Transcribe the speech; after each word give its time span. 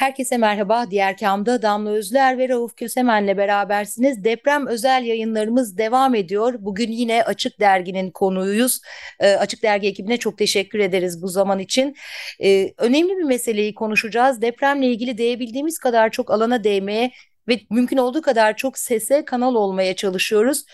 Herkese 0.00 0.36
merhaba. 0.36 0.90
Diğer 0.90 1.16
kamda 1.16 1.62
Damla 1.62 1.90
Özler 1.90 2.38
ve 2.38 2.48
Rauf 2.48 2.76
Kösemen'le 2.76 3.36
berabersiniz. 3.36 4.24
Deprem 4.24 4.66
özel 4.66 5.04
yayınlarımız 5.04 5.78
devam 5.78 6.14
ediyor. 6.14 6.54
Bugün 6.58 6.92
yine 6.92 7.22
Açık 7.24 7.60
Dergi'nin 7.60 8.10
konuğuyuz. 8.10 8.80
Ee, 9.20 9.32
Açık 9.32 9.62
Dergi 9.62 9.88
ekibine 9.88 10.16
çok 10.16 10.38
teşekkür 10.38 10.78
ederiz 10.78 11.22
bu 11.22 11.28
zaman 11.28 11.58
için. 11.58 11.96
Ee, 12.42 12.72
önemli 12.78 13.18
bir 13.18 13.22
meseleyi 13.22 13.74
konuşacağız. 13.74 14.42
Depremle 14.42 14.86
ilgili 14.86 15.18
değebildiğimiz 15.18 15.78
kadar 15.78 16.10
çok 16.10 16.30
alana 16.30 16.64
değmeye 16.64 17.10
ve 17.48 17.60
mümkün 17.70 17.96
olduğu 17.96 18.22
kadar 18.22 18.56
çok 18.56 18.78
sese 18.78 19.24
kanal 19.24 19.54
olmaya 19.54 19.96
çalışıyoruz. 19.96 20.64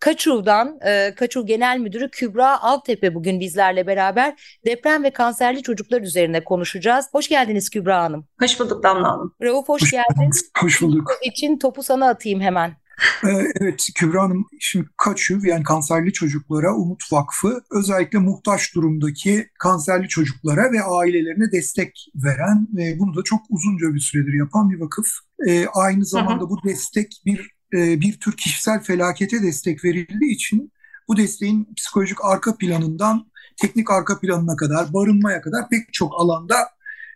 Kaçuv'dan 0.00 0.78
e, 0.86 1.14
Kaçuv 1.14 1.46
Genel 1.46 1.78
Müdürü 1.78 2.10
Kübra 2.10 2.62
Altepe 2.62 3.14
bugün 3.14 3.40
bizlerle 3.40 3.86
beraber 3.86 4.58
deprem 4.66 5.04
ve 5.04 5.10
kanserli 5.10 5.62
çocuklar 5.62 6.02
üzerine 6.02 6.44
konuşacağız. 6.44 7.06
Hoş 7.12 7.28
geldiniz 7.28 7.70
Kübra 7.70 8.02
Hanım. 8.02 8.26
Hoş 8.40 8.60
bulduk 8.60 8.82
Damla 8.82 9.12
Hanım. 9.12 9.34
Rauf 9.42 9.68
hoş, 9.68 9.82
hoş 9.82 9.90
geldin. 9.90 10.30
Hoş 10.58 10.82
bulduk. 10.82 11.08
Bu 11.08 11.28
için 11.28 11.58
topu 11.58 11.82
sana 11.82 12.08
atayım 12.08 12.40
hemen. 12.40 12.76
Ee, 13.24 13.28
evet 13.60 13.88
Kübra 13.94 14.22
Hanım 14.22 14.46
şimdi 14.60 14.88
Kaçuv 14.96 15.44
yani 15.44 15.62
kanserli 15.62 16.12
çocuklara 16.12 16.74
Umut 16.74 17.12
Vakfı 17.12 17.62
özellikle 17.70 18.18
muhtaç 18.18 18.74
durumdaki 18.74 19.50
kanserli 19.58 20.08
çocuklara 20.08 20.72
ve 20.72 20.82
ailelerine 20.82 21.52
destek 21.52 22.06
veren 22.14 22.68
ve 22.76 22.98
bunu 22.98 23.16
da 23.16 23.22
çok 23.22 23.40
uzunca 23.50 23.94
bir 23.94 24.00
süredir 24.00 24.38
yapan 24.38 24.70
bir 24.70 24.80
vakıf. 24.80 25.06
Ee, 25.48 25.66
aynı 25.66 26.04
zamanda 26.04 26.42
hı 26.42 26.46
hı. 26.46 26.50
bu 26.50 26.68
destek 26.68 27.22
bir 27.26 27.57
e, 27.74 28.00
bir 28.00 28.20
tür 28.20 28.36
kişisel 28.36 28.82
felakete 28.82 29.42
destek 29.42 29.84
verildiği 29.84 30.34
için 30.34 30.72
bu 31.08 31.16
desteğin 31.16 31.68
psikolojik 31.76 32.24
arka 32.24 32.56
planından 32.56 33.26
teknik 33.56 33.90
arka 33.90 34.20
planına 34.20 34.56
kadar, 34.56 34.92
barınmaya 34.94 35.40
kadar 35.40 35.68
pek 35.68 35.92
çok 35.92 36.20
alanda 36.20 36.56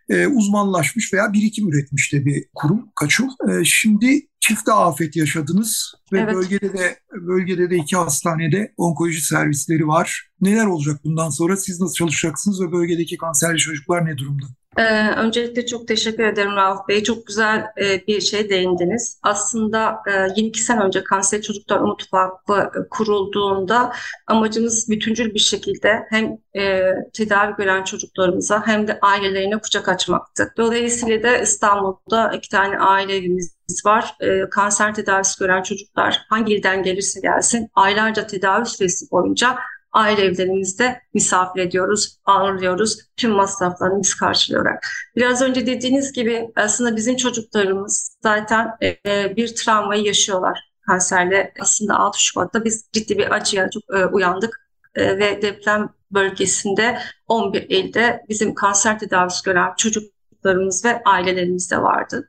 e, 0.09 0.27
uzmanlaşmış 0.27 1.13
veya 1.13 1.33
birikim 1.33 1.69
üretmiş 1.69 2.13
de 2.13 2.25
bir 2.25 2.45
kurum 2.55 2.91
Kaçul. 2.95 3.29
E, 3.49 3.65
şimdi 3.65 4.27
çift 4.39 4.69
afet 4.69 5.15
yaşadınız 5.15 5.95
ve 6.13 6.19
evet. 6.19 6.33
bölgede 6.33 6.73
de 6.73 6.99
bölgede 7.11 7.69
de 7.69 7.75
iki 7.75 7.95
hastanede 7.95 8.73
onkoloji 8.77 9.21
servisleri 9.21 9.87
var. 9.87 10.29
Neler 10.41 10.65
olacak 10.65 10.99
bundan 11.03 11.29
sonra? 11.29 11.57
Siz 11.57 11.81
nasıl 11.81 11.93
çalışacaksınız 11.93 12.61
ve 12.61 12.71
bölgedeki 12.71 13.17
kanserli 13.17 13.57
çocuklar 13.57 14.05
ne 14.05 14.17
durumda? 14.17 14.45
Ee, 14.77 15.09
öncelikle 15.17 15.65
çok 15.65 15.87
teşekkür 15.87 16.23
ederim 16.23 16.55
Rauf 16.55 16.87
Bey. 16.87 17.03
Çok 17.03 17.27
güzel 17.27 17.65
e, 17.81 18.07
bir 18.07 18.21
şey 18.21 18.49
değindiniz. 18.49 19.19
Aslında 19.23 20.01
e, 20.07 20.27
22 20.35 20.61
sene 20.61 20.79
önce 20.79 21.03
Kanser 21.03 21.41
Çocuklar 21.41 21.79
Umut 21.79 22.13
Vakfı 22.13 22.53
e, 22.53 22.89
kurulduğunda 22.89 23.93
amacımız 24.27 24.89
bütüncül 24.89 25.33
bir 25.33 25.39
şekilde 25.39 26.03
hem 26.09 26.37
e, 26.55 26.93
tedavi 27.13 27.55
gören 27.57 27.83
çocuklarımıza 27.83 28.67
hem 28.67 28.87
de 28.87 28.99
ailelerine 29.01 29.57
kucak 29.57 29.89
açmaktı. 29.89 30.53
Dolayısıyla 30.57 31.23
da 31.23 31.37
İstanbul'da 31.37 32.31
iki 32.33 32.49
tane 32.49 32.79
aile 32.79 33.15
evimiz 33.15 33.53
var. 33.85 34.15
E, 34.19 34.49
kanser 34.49 34.95
tedavisi 34.95 35.39
gören 35.39 35.63
çocuklar 35.63 36.25
hangi 36.29 36.53
ilden 36.53 36.83
gelirse 36.83 37.19
gelsin 37.19 37.69
aylarca 37.75 38.27
tedavi 38.27 38.65
süresi 38.65 39.11
boyunca 39.11 39.55
aile 39.93 40.21
evlerimizde 40.21 41.01
misafir 41.13 41.61
ediyoruz, 41.61 42.17
ağırlıyoruz. 42.25 42.99
Tüm 43.17 43.31
masraflarını 43.31 44.01
biz 44.03 44.15
karşılayarak. 44.15 44.87
Biraz 45.15 45.41
önce 45.41 45.65
dediğiniz 45.67 46.11
gibi 46.11 46.51
aslında 46.55 46.95
bizim 46.95 47.15
çocuklarımız 47.15 48.17
zaten 48.23 48.71
e, 48.81 49.35
bir 49.35 49.55
travmayı 49.55 50.03
yaşıyorlar 50.03 50.59
kanserle. 50.87 51.53
Aslında 51.59 51.99
6 51.99 52.23
Şubat'ta 52.23 52.65
biz 52.65 52.89
ciddi 52.93 53.17
bir 53.17 53.31
acıya 53.31 53.69
çok 53.69 53.83
e, 53.99 54.05
uyandık 54.05 54.69
e, 54.95 55.17
ve 55.17 55.41
deprem 55.41 55.89
bölgesinde 56.11 56.99
11 57.27 57.61
ilde 57.61 58.25
bizim 58.29 58.55
kanser 58.55 58.99
tedavisi 58.99 59.43
gören 59.43 59.73
çocuk 59.77 60.13
çocuklarımız 60.43 60.85
ve 60.85 61.01
ailelerimiz 61.05 61.71
de 61.71 61.81
vardı. 61.81 62.27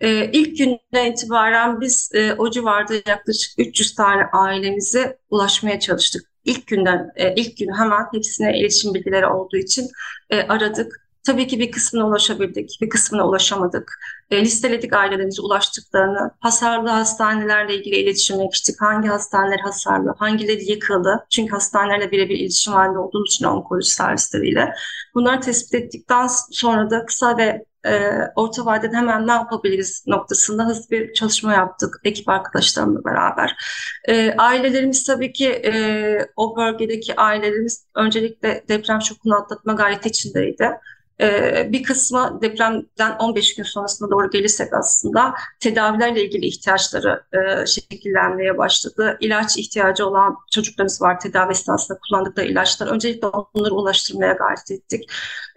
Ee, 0.00 0.30
ilk 0.32 0.58
günden 0.58 1.12
itibaren 1.12 1.80
biz 1.80 2.10
e, 2.14 2.32
o 2.32 2.50
civarda 2.50 2.94
yaklaşık 2.94 3.58
300 3.58 3.94
tane 3.94 4.22
ailemize 4.32 5.18
ulaşmaya 5.30 5.80
çalıştık 5.80 6.33
ilk 6.44 6.66
günden 6.66 7.12
e, 7.16 7.34
ilk 7.34 7.56
gün 7.56 7.72
hemen 7.78 8.06
hepsine 8.12 8.58
iletişim 8.58 8.94
bilgileri 8.94 9.26
olduğu 9.26 9.56
için 9.56 9.88
e, 10.30 10.42
aradık. 10.42 11.04
Tabii 11.26 11.46
ki 11.46 11.58
bir 11.58 11.70
kısmına 11.70 12.06
ulaşabildik, 12.06 12.78
bir 12.80 12.88
kısmına 12.88 13.28
ulaşamadık. 13.28 13.98
E, 14.30 14.40
listeledik 14.40 14.92
ailelerimize 14.92 15.42
ulaştıklarını. 15.42 16.30
Hasarlı 16.40 16.88
hastanelerle 16.88 17.74
ilgili 17.76 17.96
iletişime 17.96 18.44
geçtik. 18.44 18.80
Hangi 18.80 19.08
hastaneler 19.08 19.58
hasarlı, 19.58 20.14
hangileri 20.18 20.70
yıkıldı? 20.70 21.26
Çünkü 21.30 21.52
hastanelerle 21.52 22.10
birebir 22.10 22.38
iletişim 22.38 22.72
halinde 22.72 22.98
olduğumuz 22.98 23.34
için 23.34 23.44
onkoloji 23.44 23.90
servisleriyle. 23.90 24.74
Bunları 25.14 25.40
tespit 25.40 25.74
ettikten 25.74 26.28
sonra 26.50 26.90
da 26.90 27.06
kısa 27.06 27.38
ve 27.38 27.64
e, 27.86 28.10
orta 28.34 28.66
vadede 28.66 28.96
hemen 28.96 29.26
ne 29.26 29.32
yapabiliriz 29.32 30.04
noktasında 30.06 30.66
hızlı 30.66 30.90
bir 30.90 31.12
çalışma 31.12 31.52
yaptık 31.52 32.00
ekip 32.04 32.28
arkadaşlarımla 32.28 33.04
beraber. 33.04 33.56
E, 34.08 34.34
ailelerimiz 34.38 35.04
tabii 35.04 35.32
ki 35.32 35.48
e, 35.48 35.72
o 36.36 36.56
bölgedeki 36.56 37.16
ailelerimiz 37.16 37.86
öncelikle 37.94 38.64
deprem 38.68 39.02
şokunu 39.02 39.34
atlatma 39.34 39.72
gayreti 39.72 40.08
içindeydi. 40.08 40.70
Ee, 41.20 41.68
bir 41.72 41.82
kısmı 41.82 42.38
depremden 42.42 43.16
15 43.18 43.54
gün 43.54 43.62
sonrasında 43.62 44.10
doğru 44.10 44.30
gelirsek 44.30 44.74
aslında 44.74 45.34
tedavilerle 45.60 46.24
ilgili 46.24 46.46
ihtiyaçları 46.46 47.22
e, 47.32 47.66
şekillenmeye 47.66 48.58
başladı. 48.58 49.16
İlaç 49.20 49.56
ihtiyacı 49.58 50.06
olan 50.06 50.36
çocuklarımız 50.52 51.02
var 51.02 51.20
tedavi 51.20 51.52
esnasında 51.52 51.98
kullandıkları 51.98 52.46
ilaçlar. 52.46 52.86
Öncelikle 52.86 53.26
onları 53.26 53.74
ulaştırmaya 53.74 54.32
gayret 54.32 54.70
ettik. 54.70 55.10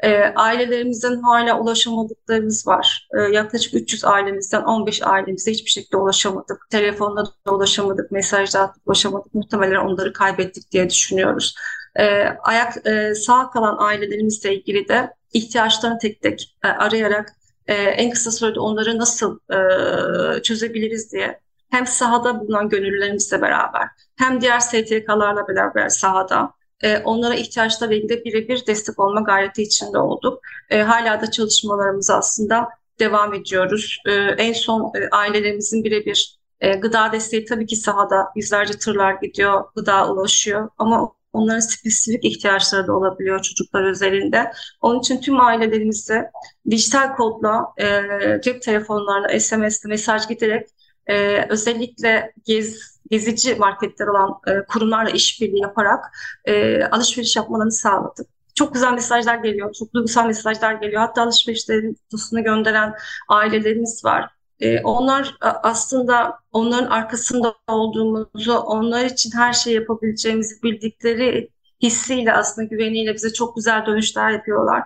E, 0.04 0.24
ailelerimizden 0.36 1.22
hala 1.22 1.60
ulaşamadıklarımız 1.60 2.68
var. 2.68 3.08
E, 3.18 3.22
yaklaşık 3.22 3.74
300 3.74 4.06
ailemizden 4.06 4.62
15 4.64 5.02
ailemize 5.04 5.52
hiçbir 5.52 5.70
şekilde 5.70 5.98
ulaşamadık. 5.98 6.68
Telefonla 6.70 7.26
da 7.26 7.52
ulaşamadık, 7.52 8.12
mesajla 8.12 8.74
ulaşamadık. 8.86 9.34
Muhtemelen 9.34 9.76
onları 9.76 10.14
kaybettik 10.14 10.72
diye 10.72 10.90
düşünüyoruz. 10.90 11.56
E, 12.00 12.24
ayak 12.44 12.88
e, 12.88 13.16
sağ 13.16 13.50
kalan 13.50 13.76
ailelerimizle 13.80 14.56
ilgili 14.56 14.88
de 14.88 15.17
ihtiyaçlarını 15.34 16.00
tek 16.00 16.22
tek 16.22 16.56
e, 16.64 16.68
arayarak 16.68 17.34
e, 17.68 17.74
en 17.74 18.12
kısa 18.12 18.32
sürede 18.32 18.60
onları 18.60 18.98
nasıl 18.98 19.40
e, 19.50 20.42
çözebiliriz 20.44 21.12
diye 21.12 21.40
hem 21.70 21.88
sahada 21.88 22.40
bulunan 22.40 22.70
gönüllülerimizle 22.70 23.42
beraber 23.42 23.88
hem 24.16 24.42
diğer 24.42 24.60
STK'larla 24.60 25.48
beraber 25.48 25.90
sahada 25.90 26.54
e, 26.84 26.98
onlara 26.98 27.36
ihtiyaçlarla 27.36 27.96
ilgili 27.96 28.26
birebir 28.26 28.68
destek 28.68 29.00
olma 29.00 29.22
gayreti 29.22 29.64
içinde 29.64 29.98
olduk. 29.98 30.42
E, 30.70 30.82
hala 30.82 31.22
da 31.22 31.32
çalışmalarımız 31.32 32.10
aslında 32.10 32.70
devam 33.00 33.34
ediyoruz. 33.34 33.98
E, 34.06 34.12
en 34.14 34.54
son 34.54 34.92
e, 34.96 35.10
ailelerimizin 35.12 35.84
birebir 35.84 36.38
e, 36.62 36.74
gıda 36.74 37.12
desteği 37.12 37.46
tabii 37.46 37.66
ki 37.66 37.76
sahada 37.76 38.28
yüzlerce 38.36 38.74
tırlar 38.74 39.14
gidiyor, 39.22 39.64
gıda 39.76 40.12
ulaşıyor 40.12 40.70
ama 40.78 41.12
onların 41.34 41.60
spesifik 41.60 42.26
ihtiyaçları 42.26 42.88
da 42.88 42.94
olabiliyor 42.94 43.42
çocuklar 43.42 43.84
özelinde. 43.84 44.52
Onun 44.82 45.00
için 45.00 45.22
tüm 45.22 45.40
ailelerimizde 45.40 46.32
dijital 46.70 47.16
kodla, 47.16 47.66
e, 47.78 48.02
cep 48.44 48.62
telefonlarına, 48.62 49.40
SMS'le 49.40 49.86
mesaj 49.86 50.28
giderek 50.28 50.68
e, 51.08 51.46
özellikle 51.50 52.34
gez, 52.46 52.98
gezici 53.12 53.56
marketler 53.56 54.08
olan 54.08 54.40
e, 54.48 54.66
kurumlarla 54.66 55.10
işbirliği 55.10 55.62
yaparak 55.62 56.06
e, 56.46 56.84
alışveriş 56.84 57.36
yapmalarını 57.36 57.72
sağladık. 57.72 58.28
Çok 58.56 58.74
güzel 58.74 58.94
mesajlar 58.94 59.36
geliyor, 59.36 59.74
çok 59.74 59.94
duygusal 59.94 60.26
mesajlar 60.26 60.74
geliyor. 60.74 61.02
Hatta 61.02 61.22
alışverişlerin 61.22 61.94
kutusunu 61.94 62.44
gönderen 62.44 62.94
ailelerimiz 63.30 64.06
var. 64.06 64.37
E, 64.60 64.80
onlar 64.82 65.36
aslında 65.42 66.40
onların 66.52 66.90
arkasında 66.90 67.56
olduğumuzu, 67.68 68.54
onlar 68.54 69.06
için 69.06 69.32
her 69.32 69.54
şey 69.54 69.74
yapabileceğimizi 69.74 70.64
bildikleri 70.64 71.50
hissiyle 71.82 72.34
aslında 72.34 72.68
güveniyle 72.68 73.14
bize 73.14 73.34
çok 73.34 73.56
güzel 73.56 73.86
dönüşler 73.86 74.32
yapıyorlar. 74.32 74.84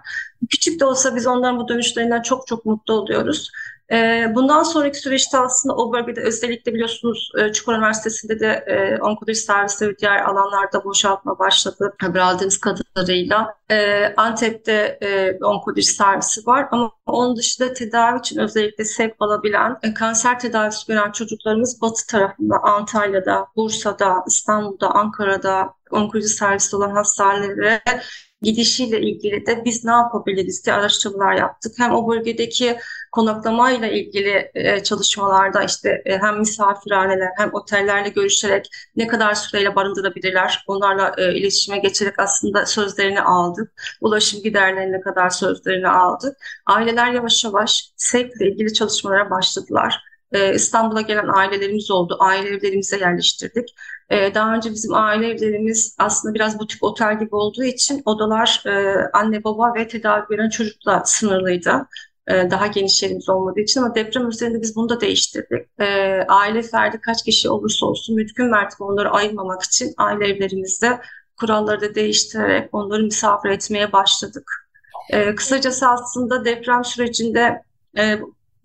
Küçük 0.50 0.80
de 0.80 0.86
olsa 0.86 1.16
biz 1.16 1.28
onların 1.28 1.60
bu 1.60 1.68
dönüşlerinden 1.68 2.22
çok 2.22 2.48
çok 2.48 2.66
mutlu 2.66 2.94
oluyoruz. 2.94 3.52
Ee, 3.92 4.32
bundan 4.36 4.64
sonraki 4.64 5.00
süreçte 5.00 5.38
aslında 5.38 5.76
o 5.76 5.94
bölgede 5.94 6.22
özellikle 6.22 6.74
biliyorsunuz 6.74 7.32
e, 7.40 7.54
Çukur 7.54 7.74
Üniversitesi'nde 7.74 8.40
de 8.40 8.48
e, 8.68 9.02
onkoloji 9.02 9.40
servisi 9.40 9.88
ve 9.88 9.98
diğer 9.98 10.26
alanlarda 10.26 10.84
boşaltma 10.84 11.40
başladı 11.40 11.94
haber 12.02 12.20
aldığımız 12.20 12.58
kadarıyla. 12.60 13.56
Ee, 13.72 14.14
Antep'te 14.18 14.98
e, 15.02 15.38
onkoloji 15.46 15.84
servisi 15.84 16.46
var 16.46 16.68
ama 16.72 16.92
onun 17.06 17.36
dışında 17.36 17.74
tedavi 17.74 18.20
için 18.20 18.40
özellikle 18.40 18.86
sevk 18.86 19.16
alabilen 19.20 19.80
kanser 19.96 20.40
tedavisi 20.40 20.88
gören 20.88 21.12
çocuklarımız 21.12 21.82
batı 21.82 22.08
tarafında 22.08 22.58
Antalya'da, 22.64 23.48
Bursa'da, 23.56 24.24
İstanbul'da, 24.28 24.92
Ankara'da 24.92 25.74
onkoloji 25.92 26.28
servisi 26.28 26.76
olan 26.76 26.92
hastanelere 26.92 27.82
gidişiyle 28.42 29.02
ilgili 29.02 29.46
de 29.46 29.66
biz 29.66 29.86
ne 29.86 29.92
yapabiliriz 29.92 30.66
diye 30.66 30.76
araştırmalar 30.76 31.34
yaptık. 31.34 31.74
Hem 31.78 31.92
o 31.92 32.10
bölgedeki 32.10 32.78
konaklamayla 33.12 33.88
ilgili 33.88 34.52
e, 34.56 34.84
çalışmalarda 34.84 35.64
işte 35.64 36.02
e, 36.06 36.18
hem 36.18 36.40
misafirhaneler 36.40 37.30
hem 37.38 37.54
otellerle 37.54 38.10
görüşerek 38.10 38.70
ne 38.96 39.08
kadar 39.08 39.34
süreyle 39.34 39.76
barındırabilirler 39.76 40.64
onlarla 40.68 41.16
e, 41.18 41.36
iletişime 41.36 41.78
geçerek 41.78 42.20
aslında 42.20 42.66
sözlerini 42.66 43.22
aldık. 43.22 43.72
Ulaşım 44.02 44.44
giderlerine 44.44 45.02
kadar 45.02 45.30
sözlerini 45.30 45.90
aldık. 45.90 46.38
Aileler 46.66 47.12
yavaş 47.12 47.44
yavaş 47.44 47.92
sevkle 47.96 48.48
ilgili 48.48 48.74
çalışmalara 48.74 49.30
başladılar. 49.30 50.02
E, 50.32 50.54
İstanbul'a 50.54 51.02
gelen 51.02 51.28
ailelerimiz 51.28 51.92
oldu. 51.92 52.18
Aile 52.20 52.50
evlerimize 52.50 52.98
yerleştirdik. 52.98 53.70
E, 54.12 54.34
daha 54.36 54.56
önce 54.56 54.72
bizim 54.72 54.94
aile 54.94 55.28
evlerimiz 55.28 55.96
aslında 56.00 56.34
biraz 56.34 56.60
butik 56.60 56.84
otel 56.84 57.20
gibi 57.20 57.36
olduğu 57.36 57.64
için 57.64 58.02
odalar 58.06 58.64
e, 58.66 59.06
anne 59.14 59.44
baba 59.44 59.74
ve 59.76 59.88
tedavi 59.88 60.26
gören 60.30 60.50
çocukla 60.50 61.04
sınırlıydı. 61.06 61.88
E, 62.28 62.52
daha 62.52 62.68
geniş 62.68 63.04
yerimiz 63.04 63.30
olmadığı 63.30 63.60
için 63.60 63.82
ama 63.82 63.96
deprem 63.96 64.30
üzerinde 64.30 64.62
biz 64.62 64.76
bunu 64.76 64.90
da 64.90 65.02
değiştirdik. 65.02 65.68
E, 65.80 65.86
aile 66.28 66.62
ferdi 66.62 67.02
kaç 67.02 67.24
kişi 67.24 67.50
olursa 67.50 67.86
olsun 67.86 68.16
mümkün 68.16 68.46
mertebe 68.46 68.84
onları 68.84 69.12
ayırmamak 69.12 69.64
için 69.64 69.94
aile 69.98 70.28
evlerimizde 70.28 71.00
kuralları 71.40 71.82
da 71.82 71.96
değiştirerek 71.96 72.70
onları 72.72 73.04
misafir 73.04 73.50
etmeye 73.50 73.92
başladık. 73.92 74.52
E, 75.10 75.36
kısacası 75.36 75.88
aslında 75.88 76.46
deprem 76.46 76.84
sürecinde 76.84 77.64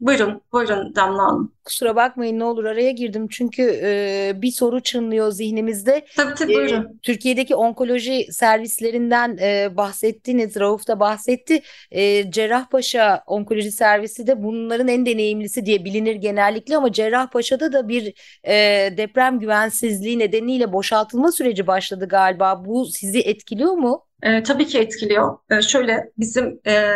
Buyurun, 0.00 0.40
buyurun 0.52 0.94
Damla 0.94 1.22
Hanım. 1.22 1.52
Kusura 1.64 1.96
bakmayın 1.96 2.38
ne 2.38 2.44
olur 2.44 2.64
araya 2.64 2.90
girdim 2.90 3.28
çünkü 3.31 3.81
e, 3.82 4.32
bir 4.43 4.50
soru 4.50 4.81
çınlıyor 4.81 5.31
zihnimizde. 5.31 6.06
Tabii 6.16 6.34
tabii 6.34 6.52
e, 6.52 6.56
buyurun. 6.56 6.82
E, 6.82 6.98
Türkiye'deki 7.02 7.54
onkoloji 7.54 8.26
servislerinden 8.32 9.38
e, 9.40 9.76
bahsettiniz, 9.76 10.56
Rauf 10.56 10.88
da 10.88 11.00
bahsetti. 11.00 11.62
E, 11.90 12.31
Cerrahpaşa 12.31 13.22
Onkoloji 13.26 13.72
Servisi 13.72 14.26
de 14.26 14.43
bunların 14.43 14.88
en 14.88 15.06
deneyimlisi 15.06 15.66
diye 15.66 15.84
bilinir 15.84 16.14
genellikle 16.14 16.76
ama 16.76 16.93
Cerrahpaşa'da 16.93 17.72
da 17.72 17.88
bir 17.88 18.14
e, 18.44 18.54
deprem 18.96 19.38
güvensizliği 19.38 20.19
nedeniyle 20.19 20.72
boşaltılma 20.72 21.32
süreci 21.32 21.66
başladı 21.66 22.08
galiba. 22.08 22.64
Bu 22.64 22.87
sizi 22.87 23.20
etkiliyor 23.20 23.72
mu? 23.72 24.06
E, 24.23 24.43
tabii 24.43 24.67
ki 24.67 24.79
etkiliyor. 24.79 25.39
E, 25.51 25.63
şöyle 25.63 26.13
bizim 26.19 26.61
e, 26.67 26.95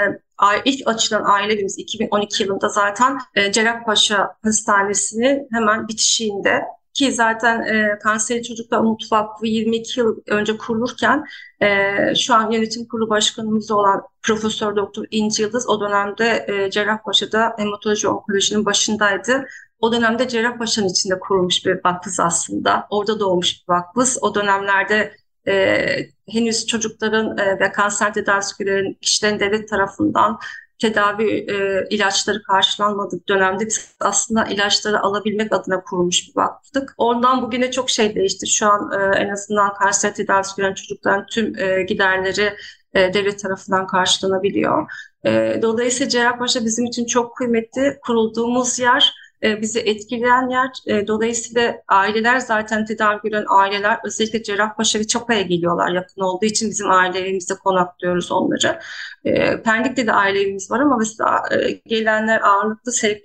ilk 0.64 0.88
açılan 0.88 1.24
ailemiz 1.24 1.78
2012 1.78 2.42
yılında 2.42 2.68
zaten 2.68 3.18
e, 3.34 3.52
Cerrahpaşa 3.52 4.28
Hastanesi'nin 4.42 5.48
hemen 5.52 5.88
bitişiğinde 5.88 6.62
ki 6.94 7.12
zaten 7.12 7.62
e, 7.62 7.98
Kanseri 7.98 8.42
Çocuklar 8.42 8.78
Umut 8.78 9.12
Vakfı 9.12 9.46
22 9.46 10.00
yıl 10.00 10.16
önce 10.26 10.56
kurulurken 10.56 11.24
e, 11.62 11.94
şu 12.14 12.34
an 12.34 12.50
yönetim 12.50 12.88
kurulu 12.88 13.10
başkanımız 13.10 13.70
olan 13.70 14.02
Profesör 14.22 14.76
Doktor 14.76 15.04
İnci 15.10 15.42
Yıldız 15.42 15.68
o 15.68 15.80
dönemde 15.80 16.44
e, 16.48 16.70
Cerrahpaşa'da 16.70 17.54
hematoloji 17.58 18.08
onkolojinin 18.08 18.64
başındaydı. 18.64 19.44
O 19.80 19.92
dönemde 19.92 20.28
Cerrahpaşa'nın 20.28 20.88
içinde 20.88 21.18
kurulmuş 21.18 21.66
bir 21.66 21.80
vakfız 21.84 22.20
aslında. 22.20 22.86
Orada 22.90 23.20
doğmuş 23.20 23.54
bir 23.54 23.74
vakfız. 23.74 24.18
O 24.22 24.34
dönemlerde 24.34 25.12
e, 25.48 25.86
henüz 26.28 26.66
çocukların 26.66 27.38
e, 27.38 27.60
ve 27.60 27.72
kanser 27.72 28.14
tedavisi 28.14 28.54
kişilerin 29.00 29.40
devlet 29.40 29.68
tarafından 29.68 30.38
tedavi 30.80 31.30
e, 31.30 31.86
ilaçları 31.90 32.42
karşılanmadık 32.42 33.28
dönemde 33.28 33.66
biz 33.66 33.94
aslında 34.00 34.44
ilaçları 34.44 35.00
alabilmek 35.00 35.52
adına 35.52 35.84
kurulmuş 35.84 36.28
bir 36.28 36.36
vakıftık. 36.36 36.94
Ondan 36.96 37.42
bugüne 37.42 37.70
çok 37.70 37.90
şey 37.90 38.14
değişti. 38.14 38.46
Şu 38.46 38.66
an 38.66 38.92
e, 38.92 39.18
en 39.18 39.28
azından 39.28 39.74
kanser 39.74 40.14
tedavisi 40.14 40.56
gören 40.56 40.74
çocukların 40.74 41.26
tüm 41.26 41.58
e, 41.58 41.82
giderleri 41.82 42.54
e, 42.94 43.14
devlet 43.14 43.40
tarafından 43.40 43.86
karşılanabiliyor. 43.86 44.92
E, 45.26 45.58
dolayısıyla 45.62 46.10
Cerrahpaşa 46.10 46.64
bizim 46.64 46.84
için 46.84 47.06
çok 47.06 47.36
kıymetli. 47.36 47.98
Kurulduğumuz 48.02 48.78
yer 48.78 49.14
e, 49.42 49.60
bizi 49.62 49.80
etkileyen 49.80 50.48
yer. 50.48 50.70
E, 50.86 51.06
dolayısıyla 51.06 51.82
aileler 51.88 52.38
zaten 52.38 52.84
tedavi 52.84 53.20
gören 53.22 53.44
aileler 53.48 53.98
özellikle 54.04 54.42
Cerrahpaşa 54.42 54.98
ve 54.98 55.06
Çapa'ya 55.06 55.42
geliyorlar 55.42 55.92
yakın 55.92 56.22
olduğu 56.22 56.44
için 56.44 56.70
bizim 56.70 56.90
ailelerimizde 56.90 57.54
konaklıyoruz 57.54 58.32
onları. 58.32 58.80
E, 59.24 59.62
Pendik'te 59.62 60.06
de 60.06 60.12
ailelerimiz 60.12 60.70
var 60.70 60.80
ama 60.80 60.96
mesela 60.96 61.42
gelenler 61.86 62.40
ağırlıklı 62.40 62.92
sevk 62.92 63.22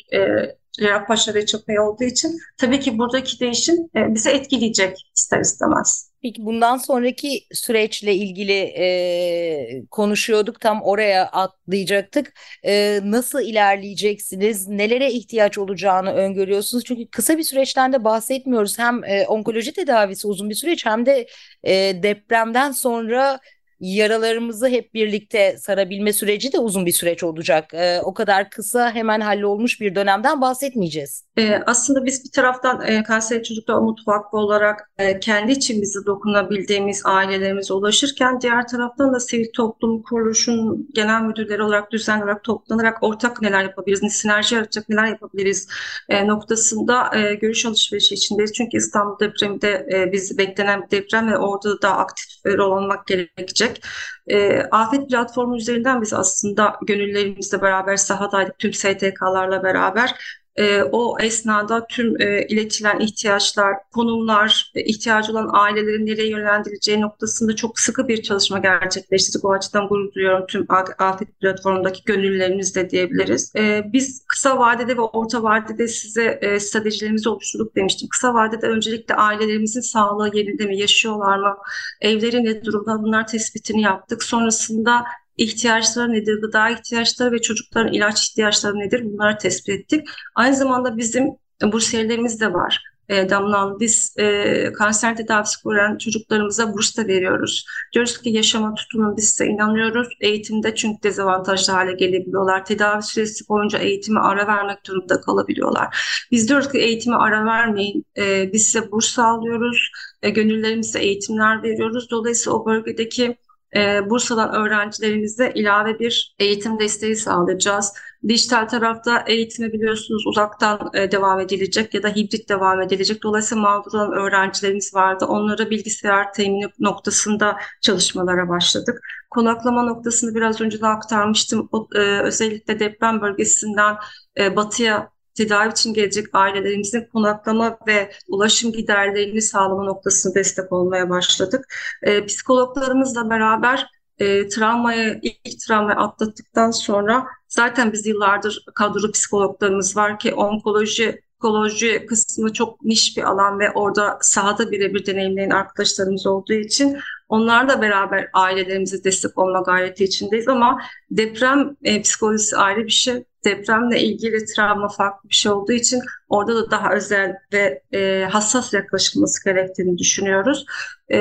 Cerrahpaşa 0.80 1.46
Çapa'ya 1.46 1.84
olduğu 1.84 2.04
için 2.04 2.40
tabii 2.58 2.80
ki 2.80 2.98
buradaki 2.98 3.40
değişim 3.40 3.76
bizi 3.96 4.30
etkileyecek 4.30 5.12
ister 5.16 5.40
istemez. 5.40 6.12
Peki 6.22 6.46
bundan 6.46 6.78
sonraki 6.78 7.44
süreçle 7.54 8.16
ilgili 8.16 8.74
e, 8.78 9.86
konuşuyorduk 9.92 10.60
tam 10.60 10.82
oraya 10.82 11.26
atlayacaktık. 11.26 12.34
E, 12.66 13.00
nasıl 13.04 13.42
ilerleyeceksiniz? 13.42 14.68
Nelere 14.68 15.12
ihtiyaç 15.12 15.58
olacağını 15.58 16.14
öngörüyorsunuz? 16.14 16.84
Çünkü 16.84 17.08
kısa 17.08 17.38
bir 17.38 17.44
süreçten 17.44 17.94
de 17.94 18.04
bahsetmiyoruz. 18.04 18.80
Hem 18.80 19.04
e, 19.04 19.28
onkoloji 19.28 19.74
tedavisi 19.74 20.28
uzun 20.28 20.50
bir 20.50 20.56
süreç 20.56 20.86
hem 20.86 21.06
de 21.06 21.28
e, 21.64 21.74
depremden 22.04 22.72
sonra 22.72 23.40
yaralarımızı 23.80 24.68
hep 24.68 24.94
birlikte 24.94 25.58
sarabilme 25.58 26.14
süreci 26.14 26.54
de 26.54 26.60
uzun 26.60 26.86
bir 26.86 26.92
süreç 26.92 27.24
olacak. 27.24 27.74
E, 27.74 28.02
o 28.02 28.14
kadar 28.14 28.50
kısa 28.50 28.92
hemen 28.96 29.22
hallolmuş 29.22 29.82
bir 29.82 29.96
dönemden 29.96 30.42
bahsetmeyeceğiz. 30.42 31.25
E, 31.38 31.64
aslında 31.66 32.06
biz 32.06 32.26
bir 32.26 32.32
taraftan 32.32 32.82
e, 32.82 33.04
Kanser 33.04 33.44
Çocuklar 33.44 33.76
Umut 33.76 34.08
Vakfı 34.08 34.38
olarak 34.38 34.92
e, 34.98 35.20
kendi 35.20 35.52
içimizi 35.52 36.06
dokunabildiğimiz 36.06 37.02
ailelerimize 37.06 37.74
ulaşırken 37.74 38.42
diğer 38.42 38.68
taraftan 38.68 39.14
da 39.14 39.20
sivil 39.20 39.52
toplum 39.56 40.02
kuruluşun 40.02 40.88
genel 40.94 41.22
müdürleri 41.22 41.64
olarak 41.64 41.92
düzenli 41.92 42.24
olarak 42.24 42.44
toplanarak 42.44 43.04
ortak 43.04 43.42
neler 43.42 43.64
yapabiliriz, 43.64 44.14
sinerji 44.14 44.56
yaratacak 44.56 44.90
neler 44.90 45.06
yapabiliriz 45.06 45.68
e, 46.10 46.28
noktasında 46.28 47.18
e, 47.18 47.34
görüş 47.34 47.66
alışverişi 47.66 48.16
içindeyiz. 48.16 48.54
Çünkü 48.54 48.78
İstanbul 48.78 49.20
depreminde 49.20 49.88
e, 49.94 50.12
biz 50.12 50.38
beklenen 50.38 50.82
bir 50.82 50.92
deprem 50.92 51.32
ve 51.32 51.38
orada 51.38 51.82
da 51.82 51.98
aktif 51.98 52.46
rol 52.46 52.72
almak 52.72 53.08
gerekecek. 53.08 53.84
E, 54.28 54.62
Afet 54.72 55.10
platformu 55.10 55.58
üzerinden 55.58 56.02
biz 56.02 56.14
aslında 56.14 56.76
gönüllerimizle 56.88 57.62
beraber 57.62 57.96
sahadaydık 57.96 58.60
tüm 58.60 58.74
STK'larla 58.74 59.64
beraber 59.64 60.16
e, 60.56 60.84
o 60.84 61.20
esnada 61.20 61.88
tüm 61.88 62.22
e, 62.22 62.46
iletilen 62.48 63.00
ihtiyaçlar, 63.00 63.76
konumlar, 63.94 64.72
e, 64.76 64.84
ihtiyacı 64.84 65.32
olan 65.32 65.50
ailelerin 65.54 66.06
nereye 66.06 66.30
yönlendirileceği 66.30 67.02
noktasında 67.02 67.56
çok 67.56 67.80
sıkı 67.80 68.08
bir 68.08 68.22
çalışma 68.22 68.60
gerçekleştirdik. 68.60 69.46
O 69.46 69.52
açıdan 69.52 69.88
gurur 69.88 70.14
duyuyorum 70.14 70.46
tüm 70.48 70.66
afet 71.00 71.40
platformundaki 71.40 72.04
gönüllülerimizle 72.06 72.90
diyebiliriz. 72.90 73.54
E, 73.56 73.84
biz 73.94 74.24
kısa 74.28 74.60
vadede 74.60 74.98
ve 74.98 75.02
orta 75.02 75.44
vadede 75.44 75.88
size 75.88 76.40
e, 76.42 76.60
stratejilerimizi 76.60 77.30
oluşturduk 77.30 77.76
demiştim. 77.76 78.10
Kısa 78.10 78.34
vadede 78.34 78.68
öncelikle 78.68 79.16
ailelerimizin 79.16 79.82
sağlığı 79.82 80.38
yerinde 80.38 80.66
mi, 80.66 80.80
yaşıyorlar 80.80 81.38
mı, 81.38 81.58
evleri 82.02 82.44
ne 82.44 82.66
durumda 82.66 83.04
bunlar 83.04 83.28
tespitini 83.28 83.82
yaptık. 83.82 84.24
Sonrasında 84.24 85.06
ihtiyaçları 85.38 86.14
nedir, 86.14 86.42
gıda 86.42 86.70
ihtiyaçları 86.70 87.32
ve 87.32 87.42
çocukların 87.42 87.94
ilaç 87.94 88.30
ihtiyaçları 88.30 88.80
nedir 88.80 89.04
bunları 89.06 89.38
tespit 89.38 89.70
ettik. 89.70 90.08
Aynı 90.36 90.56
zamanda 90.56 90.98
bizim 90.98 91.30
bursiyerlerimiz 91.64 92.42
de 92.42 92.54
var. 92.54 92.84
E, 93.10 93.30
Damla 93.30 93.60
Hanım, 93.60 93.80
biz 93.80 94.14
e, 94.18 94.74
kanser 94.74 95.18
tedavisi 95.18 95.58
gören 95.66 95.98
çocuklarımıza 95.98 96.74
burs 96.74 96.98
da 96.98 97.08
veriyoruz. 97.08 97.66
Diyoruz 97.94 98.22
ki 98.22 98.30
yaşama 98.30 98.74
tutunun 98.74 99.18
biz 99.18 99.30
size 99.30 99.46
inanıyoruz. 99.46 100.08
Eğitimde 100.22 100.76
çünkü 100.76 101.04
dezavantajlı 101.04 101.74
hale 101.74 101.94
gelebiliyorlar. 101.94 102.66
Tedavi 102.66 103.04
süresi 103.04 103.50
boyunca 103.50 103.80
eğitimi 103.80 104.20
ara 104.20 104.48
vermek 104.48 104.86
durumunda 104.88 105.22
kalabiliyorlar. 105.22 105.98
Biz 106.32 106.50
diyoruz 106.50 106.72
ki 106.72 106.78
eğitimi 106.78 107.16
ara 107.16 107.46
vermeyin. 107.46 108.06
E, 108.18 108.54
biz 108.54 108.66
size 108.66 108.92
burs 108.92 109.06
sağlıyoruz. 109.06 109.92
E, 110.22 110.30
gönüllerimize 110.30 111.00
eğitimler 111.00 111.64
veriyoruz. 111.64 112.08
Dolayısıyla 112.12 112.58
o 112.58 112.66
bölgedeki 112.66 113.38
e, 113.76 114.10
Bursa'dan 114.10 114.54
öğrencilerimize 114.54 115.52
ilave 115.56 116.00
bir 116.00 116.36
eğitim 116.40 116.80
desteği 116.80 117.16
sağlayacağız. 117.16 117.94
Dijital 118.28 118.68
tarafta 118.68 119.24
eğitimi 119.28 119.74
biliyorsunuz 119.74 120.28
uzaktan 120.28 120.90
e, 120.94 121.12
devam 121.12 121.40
edilecek 121.40 121.94
ya 121.94 122.04
da 122.04 122.10
hibrit 122.10 122.50
devam 122.50 122.82
edilecek. 122.82 123.24
Dolayısıyla 123.24 123.62
mağdur 123.62 123.94
olan 123.94 124.12
öğrencilerimiz 124.14 124.96
vardı. 124.96 125.26
Onlara 125.26 125.70
bilgisayar 125.70 126.34
temini 126.34 126.66
noktasında 126.80 127.58
çalışmalara 127.82 128.50
başladık. 128.50 129.00
konaklama 129.30 129.84
noktasını 129.84 130.36
biraz 130.36 130.62
önce 130.62 130.82
de 130.82 130.88
aktarmıştım. 130.88 131.70
O, 131.72 131.88
e, 131.96 132.00
özellikle 132.00 132.80
deprem 132.80 133.22
bölgesinden 133.22 133.96
e, 134.38 134.56
batıya 134.56 135.15
tedavi 135.36 135.72
için 135.72 135.94
gelecek 135.94 136.28
ailelerimizin 136.34 137.08
konaklama 137.14 137.78
ve 137.88 138.12
ulaşım 138.28 138.72
giderlerini 138.72 139.42
sağlama 139.42 139.84
noktasında 139.84 140.36
destek 140.36 140.72
olmaya 140.72 141.10
başladık. 141.10 141.66
E, 142.04 142.26
psikologlarımızla 142.26 143.30
beraber 143.30 143.88
e, 144.20 144.48
travmayı, 144.48 145.20
ilk 145.24 145.60
travmayı 145.68 145.98
atlattıktan 145.98 146.72
sonra 146.72 147.28
zaten 147.48 147.94
biz 147.94 148.06
yıllardır 148.06 148.66
kadro 148.76 149.12
psikologlarımız 149.12 149.98
var 149.98 150.20
ki 150.20 150.34
onkoloji 150.34 151.26
psikoloji 151.46 152.06
kısmı 152.06 152.54
çok 152.54 152.86
niş 152.86 153.18
bir 153.18 153.24
alan 153.24 153.60
ve 153.60 153.72
orada 153.72 154.18
sahada 154.22 154.72
birebir 154.72 155.06
deneyimleyen 155.06 155.50
arkadaşlarımız 155.50 156.28
olduğu 156.28 156.54
için 156.54 156.98
onlarla 157.30 157.82
beraber 157.82 158.30
ailelerimize 158.34 159.04
destek 159.04 159.38
olma 159.38 159.62
gayreti 159.62 160.04
içindeyiz 160.04 160.48
ama 160.48 160.82
deprem 161.12 161.76
e, 161.84 162.02
psikolojisi 162.02 162.58
ayrı 162.58 162.86
bir 162.86 162.92
şey. 162.92 163.24
Depremle 163.46 164.02
ilgili 164.02 164.46
travma 164.46 164.90
farklı 164.90 165.30
bir 165.30 165.36
şey 165.36 165.52
olduğu 165.52 165.72
için 165.72 166.02
orada 166.30 166.56
da 166.56 166.72
daha 166.72 166.94
özel 166.94 167.36
ve 167.54 167.82
e, 167.94 168.28
hassas 168.32 168.74
yaklaşılması 168.74 169.44
gerektiğini 169.44 169.98
düşünüyoruz. 169.98 170.66
E, 171.10 171.20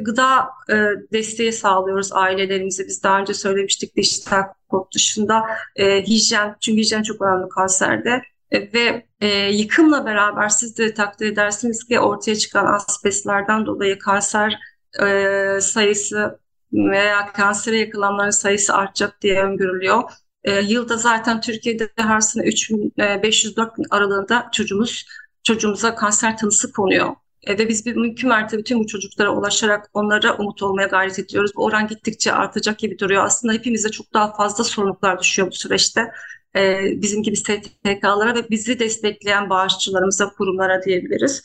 gıda 0.00 0.48
e, 0.70 0.74
desteği 1.12 1.52
sağlıyoruz 1.52 2.12
ailelerimize. 2.12 2.86
Biz 2.86 3.02
daha 3.02 3.20
önce 3.20 3.34
söylemiştik 3.34 3.96
dijital 3.96 4.42
kod 4.68 4.94
dışında 4.94 5.46
e, 5.76 6.02
hijyen, 6.02 6.56
çünkü 6.60 6.80
hijyen 6.80 7.02
çok 7.02 7.22
önemli 7.22 7.48
kanserde 7.48 8.22
e, 8.50 8.72
ve 8.72 9.06
e, 9.20 9.28
yıkımla 9.50 10.06
beraber 10.06 10.48
siz 10.48 10.78
de 10.78 10.94
takdir 10.94 11.26
edersiniz 11.26 11.84
ki 11.84 12.00
ortaya 12.00 12.36
çıkan 12.36 12.66
asbestlerden 12.66 13.66
dolayı 13.66 13.98
kanser 13.98 14.58
e, 15.02 15.60
sayısı 15.60 16.38
veya 16.72 17.32
kansere 17.32 17.78
yakılanların 17.78 18.30
sayısı 18.30 18.74
artacak 18.74 19.22
diye 19.22 19.42
öngörülüyor. 19.42 20.02
E, 20.44 20.60
yılda 20.60 20.96
zaten 20.96 21.40
Türkiye'de 21.40 21.88
her 21.96 22.20
sene 22.20 22.44
3504 22.44 23.78
bin 23.78 23.84
aralığında 23.90 24.48
çocuğumuz 24.52 25.06
çocuğumuza 25.42 25.94
kanser 25.94 26.36
tanısı 26.38 26.72
konuyor. 26.72 27.14
E, 27.42 27.58
ve 27.58 27.68
biz 27.68 27.86
bir 27.86 27.96
mümkün 27.96 28.28
mertebe 28.28 28.62
tüm 28.62 28.78
bu 28.78 28.86
çocuklara 28.86 29.30
ulaşarak 29.30 29.90
onlara 29.94 30.36
umut 30.36 30.62
olmaya 30.62 30.88
gayret 30.88 31.18
ediyoruz. 31.18 31.50
Bu 31.56 31.64
oran 31.64 31.88
gittikçe 31.88 32.32
artacak 32.32 32.78
gibi 32.78 32.98
duruyor. 32.98 33.24
Aslında 33.24 33.52
hepimize 33.52 33.88
çok 33.88 34.14
daha 34.14 34.34
fazla 34.34 34.64
sorumluluklar 34.64 35.20
düşüyor 35.20 35.48
bu 35.48 35.54
süreçte 35.54 36.12
e, 36.56 36.80
bizim 37.02 37.22
gibi 37.22 37.36
STK'lara 37.36 38.34
ve 38.34 38.50
bizi 38.50 38.78
destekleyen 38.78 39.50
bağışçılarımıza, 39.50 40.30
kurumlara 40.30 40.82
diyebiliriz. 40.82 41.42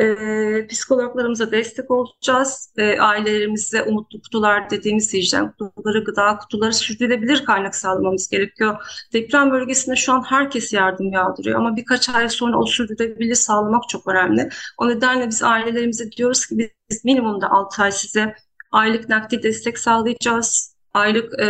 E, 0.00 0.66
psikologlarımıza 0.66 1.50
destek 1.50 1.90
olacağız. 1.90 2.72
E, 2.78 3.00
ailelerimize 3.00 3.82
umutlu 3.82 4.20
kutular 4.22 4.70
dediğimiz 4.70 5.14
hijyen 5.14 5.52
kutuları, 5.52 6.04
gıda 6.04 6.38
kutuları 6.38 6.72
sürdürülebilir 6.72 7.44
kaynak 7.44 7.74
sağlamamız 7.76 8.28
gerekiyor. 8.28 8.76
Deprem 9.12 9.50
bölgesinde 9.50 9.96
şu 9.96 10.12
an 10.12 10.22
herkes 10.22 10.72
yardım 10.72 11.12
yağdırıyor 11.12 11.58
ama 11.58 11.76
birkaç 11.76 12.08
ay 12.08 12.28
sonra 12.28 12.58
o 12.58 12.66
sürdürülebilir 12.66 13.34
sağlamak 13.34 13.88
çok 13.88 14.06
önemli. 14.08 14.48
O 14.78 14.88
nedenle 14.88 15.28
biz 15.28 15.42
ailelerimize 15.42 16.12
diyoruz 16.12 16.46
ki 16.46 16.70
biz 16.90 17.04
minimumda 17.04 17.50
6 17.50 17.82
ay 17.82 17.92
size 17.92 18.34
aylık 18.72 19.08
nakdi 19.08 19.42
destek 19.42 19.78
sağlayacağız. 19.78 20.74
Aylık 20.94 21.40
e, 21.40 21.48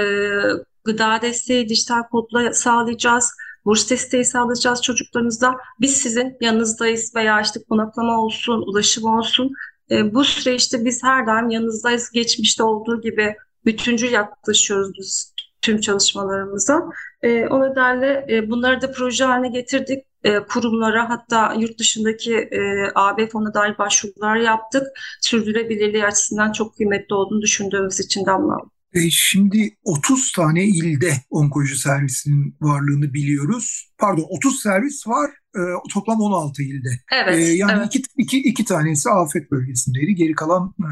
gıda 0.85 1.23
desteği, 1.23 1.68
dijital 1.68 2.02
kodla 2.02 2.52
sağlayacağız. 2.52 3.32
Burs 3.64 3.90
desteği 3.90 4.25
sağlayacağız 4.25 4.82
çocuklarınızda. 4.82 5.56
Biz 5.80 5.97
sizin 5.97 6.37
yanınızdayız 6.40 7.14
veya 7.14 7.40
işte 7.40 7.61
konaklama 7.68 8.20
olsun, 8.20 8.62
ulaşım 8.66 9.04
olsun. 9.04 9.52
E, 9.90 10.14
bu 10.14 10.25
süreçte 10.25 10.85
biz 10.85 11.02
her 11.02 11.26
daim 11.26 11.50
yanınızdayız. 11.50 12.11
Geçmişte 12.11 12.62
olduğu 12.62 13.00
gibi 13.00 13.37
bütüncül 13.64 14.12
yaklaşıyoruz 14.12 14.92
biz 14.99 15.35
tüm 15.62 15.80
çalışmalarımıza. 15.80 16.82
E, 17.23 17.47
o 17.47 17.62
nedenle 17.70 18.26
e, 18.30 18.50
bunları 18.50 18.80
da 18.82 18.92
proje 18.92 19.25
haline 19.25 19.49
getirdik. 19.49 20.04
E, 20.25 20.38
kurumlara 20.38 21.11
hatta 21.11 21.54
yurt 21.58 21.78
dışındaki 21.78 22.35
e, 22.37 22.90
AB 22.94 23.28
fonuna 23.28 23.54
dair 23.54 23.78
başvurular 23.78 24.37
yaptık. 24.37 24.87
Sürdürülebilirliği 25.20 26.06
açısından 26.06 26.52
çok 26.52 26.76
kıymetli 26.76 27.14
olduğunu 27.14 27.42
düşündüğümüz 27.42 28.00
için 28.00 28.26
Damla 28.26 28.58
e, 28.95 29.11
şimdi 29.11 29.76
30 29.85 30.33
tane 30.33 30.64
ilde 30.64 31.12
onkoloji 31.30 31.76
servisinin 31.76 32.57
varlığını 32.61 33.14
biliyoruz. 33.14 33.92
Pardon 33.99 34.26
30 34.28 34.61
servis 34.61 35.07
var 35.07 35.30
e, 35.57 35.61
toplam 35.92 36.21
16 36.21 36.62
ilde. 36.62 36.88
Evet. 37.12 37.38
E, 37.38 37.42
yani 37.42 37.73
evet. 37.78 37.95
Iki, 37.95 38.02
iki, 38.16 38.38
iki 38.38 38.64
tanesi 38.64 39.11
afet 39.11 39.50
bölgesindeydi. 39.50 40.14
Geri 40.14 40.33
kalan 40.33 40.75
e, 40.80 40.90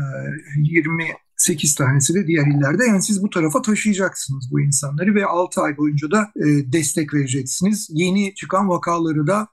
28 0.58 1.74
tanesi 1.74 2.14
de 2.14 2.26
diğer 2.26 2.46
illerde. 2.46 2.84
Yani 2.84 3.02
siz 3.02 3.22
bu 3.22 3.30
tarafa 3.30 3.62
taşıyacaksınız 3.62 4.52
bu 4.52 4.60
insanları 4.60 5.14
ve 5.14 5.26
6 5.26 5.60
ay 5.60 5.76
boyunca 5.76 6.10
da 6.10 6.30
e, 6.36 6.72
destek 6.72 7.14
vereceksiniz. 7.14 7.88
Yeni 7.90 8.34
çıkan 8.34 8.68
vakaları 8.68 9.26
da 9.26 9.48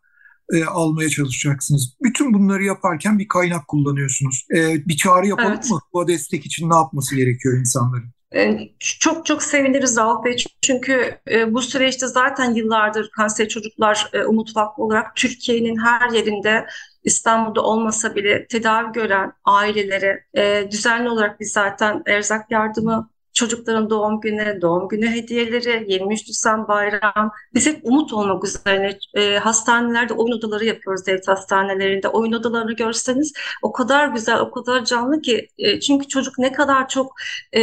e, 0.54 0.66
almaya 0.66 1.10
çalışacaksınız. 1.10 1.98
Bütün 2.04 2.34
bunları 2.34 2.64
yaparken 2.64 3.20
bir 3.20 3.28
kaynak 3.28 3.68
kullanıyorsunuz. 3.68 4.48
E, 4.56 4.88
bir 4.88 4.98
çağrı 4.98 5.28
yapalım 5.28 5.54
evet. 5.54 5.72
mı? 5.72 5.80
Bu 5.94 6.08
destek 6.08 6.46
için 6.46 6.70
ne 6.70 6.76
yapması 6.76 7.16
gerekiyor 7.16 7.60
insanların? 7.60 8.14
Ee, 8.36 8.60
çok 8.80 9.26
çok 9.26 9.44
seviniriz 9.44 9.98
Rauf 9.98 10.26
Bey. 10.26 10.36
Çünkü 10.62 11.20
e, 11.32 11.54
bu 11.54 11.62
süreçte 11.62 12.08
zaten 12.08 12.54
yıllardır 12.54 13.10
Kanser 13.12 13.48
Çocuklar 13.50 14.10
e, 14.14 14.24
Umut 14.26 14.56
Vakfı 14.56 14.84
olarak 14.84 15.16
Türkiye'nin 15.16 15.78
her 15.78 16.10
yerinde 16.10 16.66
İstanbul'da 17.04 17.62
olmasa 17.62 18.16
bile 18.16 18.48
tedavi 18.48 18.92
gören 18.92 19.34
ailelere 19.46 20.26
düzenli 20.72 21.10
olarak 21.10 21.40
biz 21.40 21.52
zaten 21.52 22.04
erzak 22.06 22.52
yardımı 22.52 23.10
çocukların 23.34 23.90
doğum 23.90 24.22
günü, 24.22 24.62
doğum 24.62 24.88
günü 24.88 25.12
hediyeleri, 25.12 25.86
23 25.94 26.28
Nisan 26.28 26.68
bayram. 26.68 27.32
Biz 27.54 27.68
hep 27.68 27.80
umut 27.84 28.14
olmak 28.14 28.44
üzerine 28.44 28.98
e, 29.14 29.38
hastanelerde 29.38 30.14
oyun 30.14 30.38
odaları 30.38 30.66
yapıyoruz 30.66 31.08
devlet 31.08 31.28
hastanelerinde. 31.28 32.08
Oyun 32.08 32.34
odalarını 32.34 32.74
görseniz 32.74 33.34
o 33.62 33.72
kadar 33.72 34.08
güzel, 34.08 34.40
o 34.40 34.52
kadar 34.52 34.86
canlı 34.86 35.22
ki. 35.22 35.48
E, 35.58 35.80
çünkü 35.80 36.08
çocuk 36.08 36.40
ne 36.40 36.52
kadar 36.52 36.88
çok 36.88 37.14
e, 37.54 37.62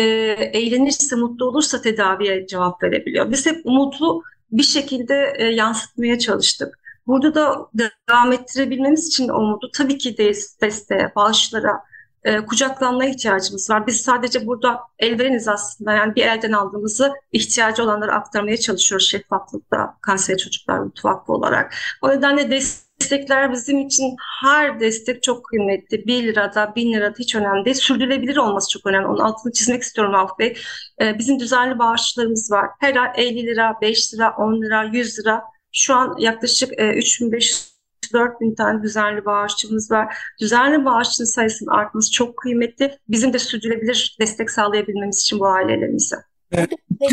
eğlenirse, 0.52 1.16
mutlu 1.16 1.44
olursa 1.46 1.82
tedaviye 1.82 2.46
cevap 2.46 2.82
verebiliyor. 2.82 3.30
Biz 3.30 3.46
hep 3.46 3.60
umutlu 3.64 4.22
bir 4.52 4.62
şekilde 4.62 5.32
e, 5.36 5.44
yansıtmaya 5.44 6.18
çalıştık. 6.18 6.78
Burada 7.06 7.34
da 7.34 7.68
devam 8.08 8.32
ettirebilmemiz 8.32 9.08
için 9.08 9.28
umudu 9.28 9.70
tabii 9.74 9.98
ki 9.98 10.16
desteğe, 10.62 11.12
bağışlara, 11.16 11.80
e, 12.24 12.46
kucaklanmaya 12.46 13.10
ihtiyacımız 13.10 13.70
var. 13.70 13.86
Biz 13.86 14.00
sadece 14.00 14.46
burada 14.46 14.80
elvereniz 14.98 15.48
aslında 15.48 15.92
yani 15.92 16.14
bir 16.14 16.26
elden 16.26 16.52
aldığımızı 16.52 17.12
ihtiyacı 17.32 17.82
olanlara 17.82 18.14
aktarmaya 18.14 18.56
çalışıyoruz 18.56 19.10
şeffaflıkta 19.10 19.96
kanser 20.00 20.36
çocuklar 20.36 20.78
mutfaklı 20.78 21.34
olarak. 21.34 21.74
O 22.02 22.10
nedenle 22.10 22.50
destekler 22.50 23.52
bizim 23.52 23.78
için 23.78 24.16
her 24.42 24.80
destek 24.80 25.22
çok 25.22 25.44
kıymetli. 25.44 26.06
1 26.06 26.22
lirada, 26.22 26.72
1000 26.76 26.92
lirada 26.92 27.14
hiç 27.18 27.34
önemli 27.34 27.64
değil. 27.64 27.76
Sürdürülebilir 27.76 28.36
olması 28.36 28.70
çok 28.70 28.86
önemli. 28.86 29.06
Onun 29.06 29.18
altını 29.18 29.52
çizmek 29.52 29.82
istiyorum 29.82 30.14
Alf 30.14 30.38
Bey. 30.38 30.56
Ee, 31.00 31.18
bizim 31.18 31.40
düzenli 31.40 31.78
bağışçılarımız 31.78 32.50
var. 32.50 32.66
Her 32.80 32.96
ay 32.96 33.12
50 33.16 33.46
lira, 33.46 33.76
5 33.82 34.14
lira, 34.14 34.34
10 34.38 34.62
lira, 34.62 34.84
100 34.84 35.18
lira. 35.18 35.42
Şu 35.72 35.94
an 35.94 36.16
yaklaşık 36.18 36.80
e, 36.80 36.94
3500 36.94 37.69
4 38.12 38.40
bin 38.40 38.54
tane 38.54 38.82
düzenli 38.82 39.24
bağışçımız 39.24 39.90
var. 39.90 40.16
Düzenli 40.40 40.84
bağışçının 40.84 41.26
sayısının 41.26 41.70
artması 41.70 42.12
çok 42.12 42.36
kıymetli. 42.36 42.98
Bizim 43.08 43.32
de 43.32 43.38
sürdürülebilir 43.38 44.16
destek 44.20 44.50
sağlayabilmemiz 44.50 45.20
için 45.20 45.40
bu 45.40 45.46
ailelerimize. 45.46 46.16
Evet, 46.52 46.70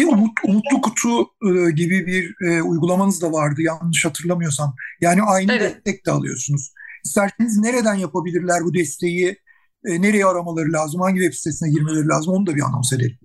umut, 0.07 0.31
umutlu 0.43 0.81
kutu 0.81 1.21
e, 1.21 1.71
gibi 1.71 2.07
bir 2.07 2.47
e, 2.47 2.61
uygulamanız 2.61 3.21
da 3.21 3.31
vardı 3.31 3.61
yanlış 3.61 4.05
hatırlamıyorsam. 4.05 4.75
Yani 5.01 5.21
aynı 5.21 5.53
evet. 5.53 5.75
destek 5.75 6.05
de 6.05 6.11
alıyorsunuz. 6.11 6.73
İsterseniz 7.05 7.57
nereden 7.57 7.93
yapabilirler 7.93 8.63
bu 8.63 8.73
desteği? 8.73 9.37
E, 9.85 10.01
nereye 10.01 10.25
aramaları 10.25 10.73
lazım? 10.73 11.01
Hangi 11.01 11.19
web 11.19 11.33
sitesine 11.33 11.69
girmeleri 11.69 12.07
lazım? 12.07 12.33
Onu 12.33 12.47
da 12.47 12.55
bir 12.55 12.61
anons 12.61 12.93
edelim. 12.93 13.17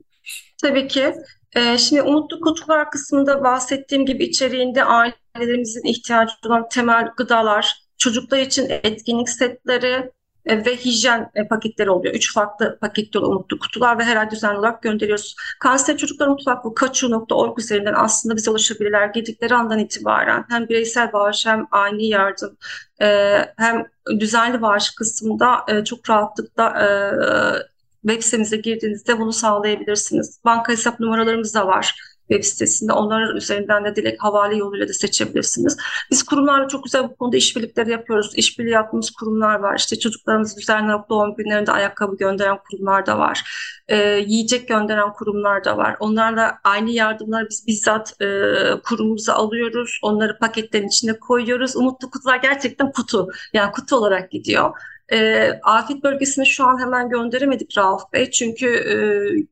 Tabii 0.62 0.88
ki. 0.88 1.14
Ee, 1.56 1.78
şimdi 1.78 2.02
Umutlu 2.02 2.40
Kutular 2.40 2.90
kısmında 2.90 3.44
bahsettiğim 3.44 4.06
gibi 4.06 4.24
içeriğinde 4.24 4.84
ailelerimizin 4.84 5.84
ihtiyacı 5.84 6.32
olan 6.46 6.68
temel 6.68 7.08
gıdalar, 7.16 7.82
çocuklar 7.98 8.38
için 8.38 8.66
etkinlik 8.68 9.28
setleri 9.28 10.10
e, 10.46 10.64
ve 10.64 10.76
hijyen 10.76 11.30
e, 11.34 11.48
paketleri 11.48 11.90
oluyor. 11.90 12.14
Üç 12.14 12.34
farklı 12.34 12.78
paketli 12.80 13.18
Umutlu 13.18 13.58
Kutular 13.58 13.98
ve 13.98 14.04
her 14.04 14.16
ay 14.16 14.30
düzenli 14.30 14.58
olarak 14.58 14.82
gönderiyoruz. 14.82 15.36
Kanser 15.60 15.96
Çocuklar 15.96 16.28
Mutfaklığı 16.28 16.74
kaçu.org 16.74 17.58
üzerinden 17.58 17.94
aslında 17.96 18.36
bize 18.36 18.50
ulaşabilirler. 18.50 19.06
Girdikleri 19.06 19.54
andan 19.54 19.78
itibaren 19.78 20.44
hem 20.48 20.68
bireysel 20.68 21.12
bağış 21.12 21.46
hem 21.46 21.66
ani 21.70 22.06
yardım 22.06 22.56
e, 23.02 23.38
hem 23.56 23.86
düzenli 24.20 24.62
bağış 24.62 24.90
kısmında 24.90 25.64
çok 25.84 26.10
rahatlıkla 26.10 26.74
web 28.02 28.22
sitemize 28.22 28.56
girdiğinizde 28.56 29.18
bunu 29.18 29.32
sağlayabilirsiniz. 29.32 30.40
Banka 30.44 30.72
hesap 30.72 31.00
numaralarımız 31.00 31.54
da 31.54 31.66
var. 31.66 31.94
web 32.28 32.44
sitesinde. 32.44 32.92
Onlar 32.92 33.34
üzerinden 33.34 33.84
de 33.84 33.96
direkt 33.96 34.22
havale 34.22 34.56
yoluyla 34.56 34.88
da 34.88 34.92
seçebilirsiniz. 34.92 35.76
Biz 36.10 36.22
kurumlarla 36.22 36.68
çok 36.68 36.84
güzel 36.84 37.04
bu 37.04 37.16
konuda 37.16 37.36
işbirlikleri 37.36 37.90
yapıyoruz. 37.90 38.32
İşbirliği 38.36 38.70
yaptığımız 38.72 39.10
kurumlar 39.10 39.58
var. 39.58 39.76
İşte 39.78 39.98
çocuklarımız 39.98 40.56
düzenli 40.56 40.92
doğum 41.08 41.34
günlerinde 41.34 41.72
ayakkabı 41.72 42.16
gönderen 42.16 42.58
kurumlar 42.70 43.06
da 43.06 43.18
var. 43.18 43.44
E, 43.88 43.96
yiyecek 44.26 44.68
gönderen 44.68 45.12
kurumlar 45.12 45.64
da 45.64 45.76
var. 45.76 45.96
Onlarla 46.00 46.58
aynı 46.64 46.90
yardımları 46.90 47.46
biz 47.50 47.66
bizzat 47.66 48.22
e, 48.22 48.26
kurumumuza 48.84 49.34
alıyoruz. 49.34 49.98
Onları 50.02 50.38
paketlerin 50.38 50.88
içine 50.88 51.18
koyuyoruz. 51.18 51.76
Umutlu 51.76 52.10
kutular 52.10 52.36
gerçekten 52.36 52.92
kutu. 52.92 53.28
Yani 53.52 53.72
kutu 53.72 53.96
olarak 53.96 54.30
gidiyor. 54.30 54.70
E, 55.12 55.50
afet 55.62 56.02
bölgesine 56.02 56.44
şu 56.44 56.64
an 56.64 56.80
hemen 56.80 57.08
gönderemedik 57.08 57.78
Rauf 57.78 58.12
Bey. 58.12 58.30
Çünkü 58.30 58.66
e, 58.66 58.94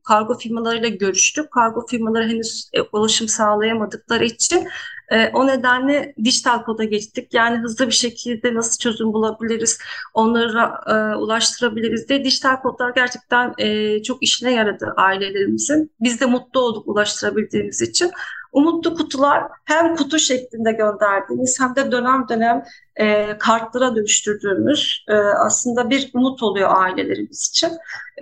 kargo 0.03 0.37
firmalarıyla 0.37 0.89
görüştük. 0.89 1.51
Kargo 1.51 1.85
firmaları 1.85 2.27
henüz 2.27 2.69
e, 2.73 2.81
ulaşım 2.81 3.27
sağlayamadıkları 3.27 4.25
için 4.25 4.67
e, 5.11 5.27
o 5.27 5.47
nedenle 5.47 6.13
dijital 6.23 6.63
koda 6.63 6.83
geçtik. 6.83 7.33
Yani 7.33 7.57
hızlı 7.57 7.87
bir 7.87 7.91
şekilde 7.93 8.53
nasıl 8.53 8.79
çözüm 8.79 9.13
bulabiliriz, 9.13 9.79
onları 10.13 10.71
e, 10.87 11.15
ulaştırabiliriz 11.15 12.09
diye 12.09 12.23
dijital 12.23 12.61
kodlar 12.61 12.89
gerçekten 12.95 13.53
e, 13.57 14.03
çok 14.03 14.23
işine 14.23 14.53
yaradı 14.53 14.93
ailelerimizin. 14.97 15.91
Biz 15.99 16.21
de 16.21 16.25
mutlu 16.25 16.59
olduk 16.59 16.87
ulaştırabildiğimiz 16.87 17.81
için. 17.81 18.11
Umutlu 18.51 18.95
kutular 18.95 19.43
hem 19.65 19.95
kutu 19.95 20.19
şeklinde 20.19 20.71
gönderdiğimiz 20.71 21.59
hem 21.59 21.75
de 21.75 21.91
dönem 21.91 22.25
dönem 22.29 22.63
e, 22.95 23.37
kartlara 23.37 23.95
dönüştürdüğümüz 23.95 25.05
e, 25.09 25.13
aslında 25.15 25.89
bir 25.89 26.11
umut 26.13 26.43
oluyor 26.43 26.69
ailelerimiz 26.75 27.49
için. 27.49 27.71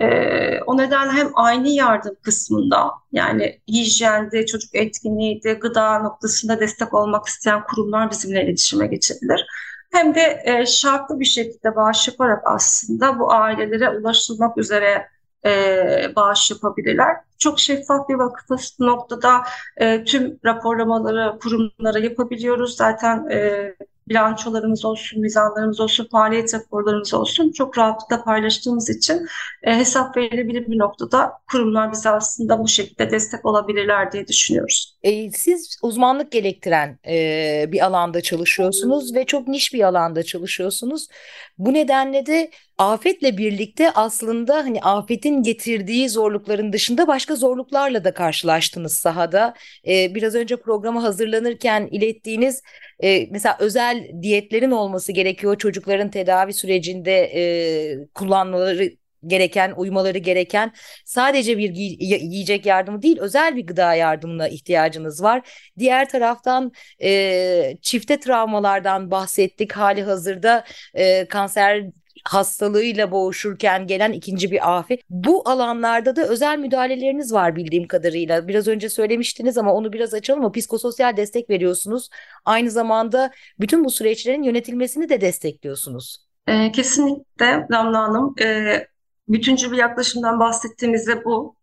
E, 0.00 0.06
o 0.66 0.76
nedenle 0.76 1.12
hem 1.12 1.30
aynı 1.34 1.68
yardım 1.68 2.16
kısmında 2.22 2.90
yani 3.12 3.60
hijyende, 3.68 4.46
çocuk 4.46 4.74
etkinliğiydi, 4.74 5.52
gıda 5.52 5.98
noktasında 5.98 6.60
destek 6.60 6.94
olmak 6.94 7.26
isteyen 7.26 7.64
kurumlar 7.64 8.10
bizimle 8.10 8.44
iletişime 8.44 8.86
geçebilir. 8.86 9.46
Hem 9.92 10.14
de 10.14 10.42
e, 10.44 10.66
şartlı 10.66 11.20
bir 11.20 11.24
şekilde 11.24 11.76
bağış 11.76 12.08
yaparak 12.08 12.42
aslında 12.44 13.18
bu 13.18 13.32
ailelere 13.32 13.90
ulaşılmak 13.90 14.58
üzere 14.58 15.08
e, 15.46 16.12
bağış 16.16 16.50
yapabilirler. 16.50 17.16
Çok 17.38 17.60
şeffaf 17.60 18.08
bir 18.08 18.14
vakıf 18.14 18.80
noktada 18.80 19.42
e, 19.76 20.04
tüm 20.04 20.38
raporlamaları 20.44 21.38
kurumlara 21.38 21.98
yapabiliyoruz. 21.98 22.76
Zaten 22.76 23.30
e, 23.30 23.74
bilançolarımız 24.10 24.84
olsun, 24.84 25.20
mizanlarımız 25.20 25.80
olsun, 25.80 26.08
faaliyet 26.12 26.54
raporlarımız 26.54 27.14
olsun 27.14 27.52
çok 27.52 27.78
rahatlıkla 27.78 28.24
paylaştığımız 28.24 28.90
için 28.90 29.26
e, 29.62 29.76
hesap 29.76 30.16
verilebilir 30.16 30.66
bir 30.66 30.78
noktada 30.78 31.32
kurumlar 31.50 31.92
bize 31.92 32.10
aslında 32.10 32.58
bu 32.58 32.68
şekilde 32.68 33.10
destek 33.10 33.46
olabilirler 33.46 34.12
diye 34.12 34.26
düşünüyoruz. 34.26 34.98
E, 35.02 35.30
siz 35.30 35.78
uzmanlık 35.82 36.32
gerektiren 36.32 36.98
e, 37.08 37.64
bir 37.72 37.84
alanda 37.86 38.20
çalışıyorsunuz 38.20 39.14
ve 39.14 39.24
çok 39.24 39.48
niş 39.48 39.74
bir 39.74 39.82
alanda 39.82 40.22
çalışıyorsunuz. 40.22 41.08
Bu 41.58 41.74
nedenle 41.74 42.26
de 42.26 42.50
afetle 42.80 43.38
birlikte 43.38 43.90
aslında 43.90 44.56
hani 44.56 44.80
afetin 44.80 45.42
getirdiği 45.42 46.08
zorlukların 46.08 46.72
dışında 46.72 47.06
başka 47.06 47.36
zorluklarla 47.36 48.04
da 48.04 48.14
karşılaştınız 48.14 48.94
sahada. 48.94 49.54
E, 49.88 50.14
biraz 50.14 50.34
önce 50.34 50.56
programa 50.56 51.02
hazırlanırken 51.02 51.88
ilettiğiniz 51.90 52.62
e, 53.02 53.26
mesela 53.30 53.56
özel 53.60 54.10
diyetlerin 54.22 54.70
olması 54.70 55.12
gerekiyor 55.12 55.58
çocukların 55.58 56.10
tedavi 56.10 56.52
sürecinde 56.52 57.30
e, 57.34 57.42
kullanmaları 58.14 58.90
gereken, 59.26 59.72
uymaları 59.76 60.18
gereken 60.18 60.72
sadece 61.04 61.58
bir 61.58 61.70
yiyecek 61.74 62.66
yardımı 62.66 63.02
değil, 63.02 63.18
özel 63.20 63.56
bir 63.56 63.66
gıda 63.66 63.94
yardımına 63.94 64.48
ihtiyacınız 64.48 65.22
var. 65.22 65.48
Diğer 65.78 66.08
taraftan 66.08 66.72
e, 67.02 67.76
çifte 67.82 68.20
travmalardan 68.20 69.10
bahsettik. 69.10 69.72
Hali 69.72 70.02
hazırda 70.02 70.64
e, 70.94 71.24
kanser 71.28 71.84
hastalığıyla 72.24 73.10
boğuşurken 73.10 73.86
gelen 73.86 74.12
ikinci 74.12 74.50
bir 74.50 74.78
afet. 74.78 75.00
Bu 75.10 75.48
alanlarda 75.48 76.16
da 76.16 76.28
özel 76.28 76.58
müdahaleleriniz 76.58 77.32
var 77.32 77.56
bildiğim 77.56 77.88
kadarıyla. 77.88 78.48
Biraz 78.48 78.68
önce 78.68 78.88
söylemiştiniz 78.88 79.58
ama 79.58 79.74
onu 79.74 79.92
biraz 79.92 80.14
açalım 80.14 80.42
mı? 80.42 80.52
Psikososyal 80.52 81.16
destek 81.16 81.50
veriyorsunuz. 81.50 82.08
Aynı 82.44 82.70
zamanda 82.70 83.30
bütün 83.60 83.84
bu 83.84 83.90
süreçlerin 83.90 84.42
yönetilmesini 84.42 85.08
de 85.08 85.20
destekliyorsunuz. 85.20 86.26
E, 86.46 86.72
kesinlikle 86.72 87.66
Damla 87.72 87.98
Hanım. 87.98 88.34
E, 88.42 88.78
bütüncül 89.28 89.72
bir 89.72 89.76
yaklaşımdan 89.76 90.40
bahsettiğimizde 90.40 91.24
bu. 91.24 91.54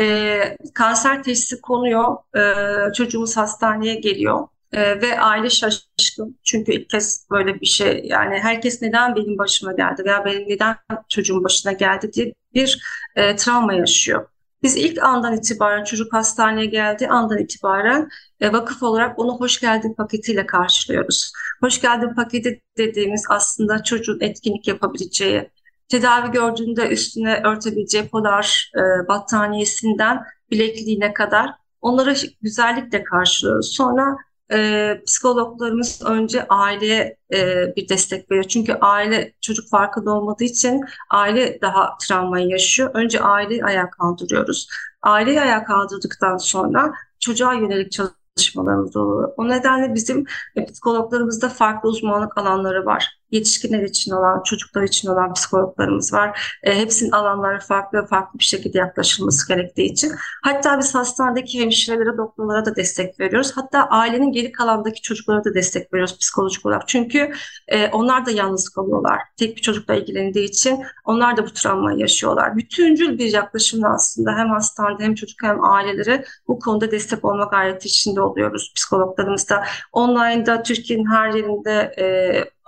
E, 0.00 0.40
kanser 0.74 1.22
teşhisi 1.22 1.60
konuyor, 1.60 2.16
e, 2.36 2.92
çocuğumuz 2.92 3.36
hastaneye 3.36 3.94
geliyor 3.94 4.48
e, 4.72 5.00
ve 5.00 5.20
aile 5.20 5.50
şaşkın. 5.50 6.38
Çünkü 6.44 6.72
ilk 6.72 6.90
kez 6.90 7.26
böyle 7.30 7.60
bir 7.60 7.66
şey 7.66 8.02
yani 8.04 8.38
herkes 8.38 8.82
neden 8.82 9.16
benim 9.16 9.38
başıma 9.38 9.72
geldi 9.72 10.02
veya 10.04 10.24
benim 10.24 10.48
neden 10.48 10.76
çocuğum 11.08 11.44
başına 11.44 11.72
geldi 11.72 12.12
diye 12.12 12.32
bir 12.54 12.82
e, 13.16 13.36
travma 13.36 13.72
yaşıyor. 13.72 14.26
Biz 14.62 14.76
ilk 14.76 15.02
andan 15.02 15.36
itibaren 15.36 15.84
çocuk 15.84 16.12
hastaneye 16.12 16.66
geldiği 16.66 17.08
andan 17.08 17.38
itibaren 17.38 18.08
e, 18.40 18.52
vakıf 18.52 18.82
olarak 18.82 19.18
onu 19.18 19.40
hoş 19.40 19.60
geldin 19.60 19.94
paketiyle 19.94 20.46
karşılıyoruz. 20.46 21.32
Hoş 21.60 21.80
geldin 21.80 22.14
paketi 22.14 22.60
dediğimiz 22.78 23.24
aslında 23.28 23.82
çocuğun 23.82 24.20
etkinlik 24.20 24.68
yapabileceği, 24.68 25.50
tedavi 25.88 26.30
gördüğünde 26.30 26.88
üstüne 26.88 27.42
örtebileceği 27.44 28.08
polar 28.08 28.72
e, 28.76 29.08
battaniyesinden 29.08 30.22
bilekliğine 30.50 31.12
kadar 31.12 31.50
onlara 31.80 32.14
güzellikle 32.42 33.04
karşılıyoruz. 33.04 33.72
Sonra 33.76 34.16
e, 34.52 35.00
psikologlarımız 35.06 36.02
önce 36.04 36.48
aileye 36.48 37.16
e, 37.32 37.72
bir 37.76 37.88
destek 37.88 38.30
veriyor. 38.30 38.44
Çünkü 38.44 38.72
aile 38.72 39.32
çocuk 39.40 39.68
farkında 39.68 40.10
olmadığı 40.10 40.44
için 40.44 40.80
aile 41.10 41.60
daha 41.60 41.96
travmayı 41.98 42.48
yaşıyor. 42.48 42.90
Önce 42.94 43.20
aileyi 43.20 43.64
ayağa 43.64 43.90
kaldırıyoruz. 43.90 44.68
Aileyi 45.02 45.40
ayağa 45.40 45.64
kaldırdıktan 45.64 46.36
sonra 46.36 46.92
çocuğa 47.20 47.54
yönelik 47.54 47.92
çalışmalarımız 47.92 48.96
oluyor. 48.96 49.32
O 49.36 49.48
nedenle 49.48 49.94
bizim 49.94 50.24
e, 50.56 50.64
psikologlarımızda 50.66 51.48
farklı 51.48 51.88
uzmanlık 51.88 52.38
alanları 52.38 52.86
var 52.86 53.19
yetişkinler 53.30 53.82
için 53.82 54.12
olan, 54.12 54.42
çocuklar 54.42 54.82
için 54.82 55.08
olan 55.08 55.34
psikologlarımız 55.34 56.12
var. 56.12 56.58
E, 56.62 56.78
hepsinin 56.78 57.10
alanları 57.10 57.60
farklı 57.60 58.02
ve 58.02 58.06
farklı 58.06 58.38
bir 58.38 58.44
şekilde 58.44 58.78
yaklaşılması 58.78 59.48
gerektiği 59.48 59.92
için. 59.92 60.12
Hatta 60.42 60.78
biz 60.78 60.94
hastanedeki 60.94 61.60
hemşirelere, 61.60 62.16
doktorlara 62.16 62.64
da 62.64 62.76
destek 62.76 63.20
veriyoruz. 63.20 63.52
Hatta 63.54 63.86
ailenin 63.90 64.32
geri 64.32 64.52
kalandaki 64.52 65.02
çocuklara 65.02 65.44
da 65.44 65.54
destek 65.54 65.92
veriyoruz 65.92 66.18
psikolojik 66.18 66.66
olarak. 66.66 66.88
Çünkü 66.88 67.32
e, 67.68 67.88
onlar 67.88 68.26
da 68.26 68.30
yalnız 68.30 68.68
kalıyorlar. 68.68 69.18
Tek 69.36 69.56
bir 69.56 69.62
çocukla 69.62 69.94
ilgilendiği 69.94 70.48
için 70.48 70.84
onlar 71.04 71.36
da 71.36 71.46
bu 71.46 71.50
travmayı 71.50 71.98
yaşıyorlar. 71.98 72.56
Bütüncül 72.56 73.18
bir 73.18 73.32
yaklaşımla 73.32 73.94
aslında 73.94 74.32
hem 74.32 74.48
hastanede 74.48 75.04
hem 75.04 75.14
çocuk 75.14 75.42
hem 75.42 75.64
ailelere 75.64 76.24
bu 76.48 76.58
konuda 76.58 76.90
destek 76.90 77.24
olma 77.24 77.44
gayreti 77.44 77.88
içinde 77.88 78.20
oluyoruz 78.20 78.72
psikologlarımız 78.76 79.48
da. 79.48 79.64
Online'da 79.92 80.62
Türkiye'nin 80.62 81.10
her 81.10 81.30
yerinde 81.30 81.94
e, 81.98 82.04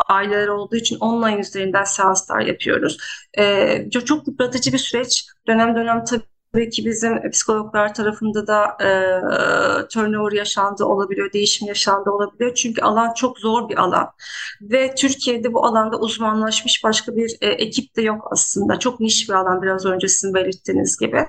aileler 0.09 0.49
olduğu 0.49 0.77
için 0.77 0.99
online 0.99 1.41
üzerinden 1.41 1.85
seanslar 1.85 2.41
yapıyoruz. 2.41 2.99
E, 3.39 3.91
çok 3.91 4.29
yıpratıcı 4.29 4.73
bir 4.73 4.79
süreç. 4.79 5.27
Dönem 5.49 5.77
dönem 5.77 6.05
tabii 6.05 6.71
ki 6.71 6.85
bizim 6.85 7.31
psikologlar 7.31 7.95
tarafında 7.95 8.47
da 8.47 8.77
e, 8.81 8.89
turnover 9.89 10.33
yaşandı 10.33 10.85
olabiliyor, 10.85 11.33
değişim 11.33 11.69
yaşandı 11.69 12.11
olabiliyor. 12.11 12.55
Çünkü 12.55 12.83
alan 12.83 13.15
çok 13.15 13.39
zor 13.39 13.69
bir 13.69 13.77
alan 13.77 14.11
ve 14.63 14.95
Türkiye'de 14.95 15.53
bu 15.53 15.67
alanda 15.67 15.99
uzmanlaşmış 15.99 16.85
başka 16.85 17.17
bir 17.17 17.37
e, 17.41 17.47
ekip 17.47 17.97
de 17.97 18.03
yok 18.03 18.29
aslında. 18.31 18.79
Çok 18.79 19.01
niş 19.01 19.29
bir 19.29 19.35
alan 19.35 19.63
biraz 19.63 19.87
önce 19.87 20.09
sizin 20.09 20.35
belirttiğiniz 20.35 20.97
gibi. 20.99 21.27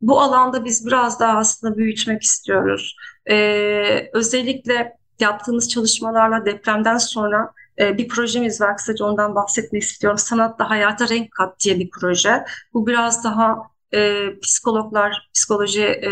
Bu 0.00 0.20
alanda 0.20 0.64
biz 0.64 0.86
biraz 0.86 1.20
daha 1.20 1.38
aslında 1.38 1.76
büyütmek 1.76 2.22
istiyoruz. 2.22 2.96
Ee, 3.30 4.10
özellikle 4.12 4.96
yaptığımız 5.20 5.68
çalışmalarla 5.68 6.46
depremden 6.46 6.98
sonra 6.98 7.52
e, 7.80 7.98
bir 7.98 8.08
projemiz 8.08 8.60
var. 8.60 8.76
Kısaca 8.76 9.04
ondan 9.04 9.34
bahsetmek 9.34 9.82
istiyorum. 9.82 10.18
Sanatla 10.18 10.70
Hayata 10.70 11.08
Renk 11.08 11.30
Kat 11.30 11.60
diye 11.60 11.78
bir 11.78 11.90
proje. 11.90 12.44
Bu 12.74 12.86
biraz 12.86 13.24
daha 13.24 13.72
e, 13.94 14.30
psikologlar, 14.42 15.30
psikoloji 15.34 15.84
e, 15.84 16.10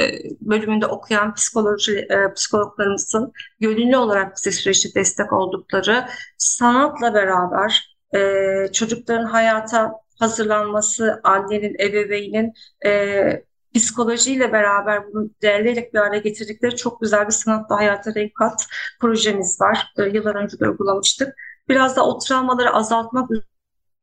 e, 0.00 0.22
bölümünde 0.40 0.86
okuyan 0.86 1.34
psikoloji 1.34 1.98
e, 1.98 2.34
psikologlarımızın 2.34 3.32
gönüllü 3.60 3.96
olarak 3.96 4.36
bize 4.36 4.52
süreçte 4.52 4.94
destek 4.94 5.32
oldukları 5.32 6.06
sanatla 6.38 7.14
beraber 7.14 7.96
e, 8.14 8.72
çocukların 8.72 9.24
hayata 9.24 9.92
hazırlanması, 10.18 11.20
annenin, 11.24 11.76
ebeveynin 11.80 12.52
e, 12.86 12.90
psikolojiyle 13.74 14.52
beraber 14.52 15.12
bunu 15.12 15.30
değerleyerek 15.42 15.94
bir 15.94 15.98
araya 15.98 16.18
getirdikleri 16.20 16.76
çok 16.76 17.00
güzel 17.00 17.26
bir 17.26 17.32
sanatla 17.32 17.76
hayata 17.76 18.14
renk 18.14 18.34
kat 18.34 18.66
projemiz 19.00 19.60
var. 19.60 19.92
E, 19.98 20.02
yıllar 20.02 20.34
önce 20.34 20.60
de 20.60 20.68
uygulamıştık. 20.68 21.34
Biraz 21.68 21.96
da 21.96 22.06
o 22.06 22.18
travmaları 22.18 22.74
azaltmak 22.74 23.30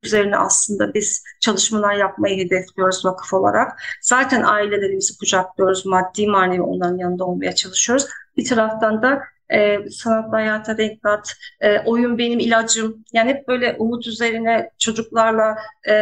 üzerine 0.03 0.37
aslında 0.37 0.93
biz 0.93 1.23
çalışmalar 1.39 1.93
yapmayı 1.93 2.45
hedefliyoruz 2.45 3.05
vakıf 3.05 3.33
olarak. 3.33 3.81
Zaten 4.01 4.43
ailelerimizi 4.43 5.17
kucaklıyoruz, 5.17 5.85
maddi 5.85 6.27
manevi 6.27 6.61
onların 6.61 6.97
yanında 6.97 7.25
olmaya 7.25 7.55
çalışıyoruz. 7.55 8.07
Bir 8.37 8.45
taraftan 8.45 9.01
da 9.01 9.21
e, 9.53 9.89
sanatla 9.89 10.37
hayata 10.37 10.77
renk 10.77 11.03
kat, 11.03 11.33
e, 11.61 11.79
oyun 11.79 12.17
benim 12.17 12.39
ilacım. 12.39 13.05
Yani 13.13 13.29
hep 13.29 13.47
böyle 13.47 13.75
umut 13.79 14.07
üzerine 14.07 14.71
çocuklarla 14.77 15.57
e, 15.89 15.93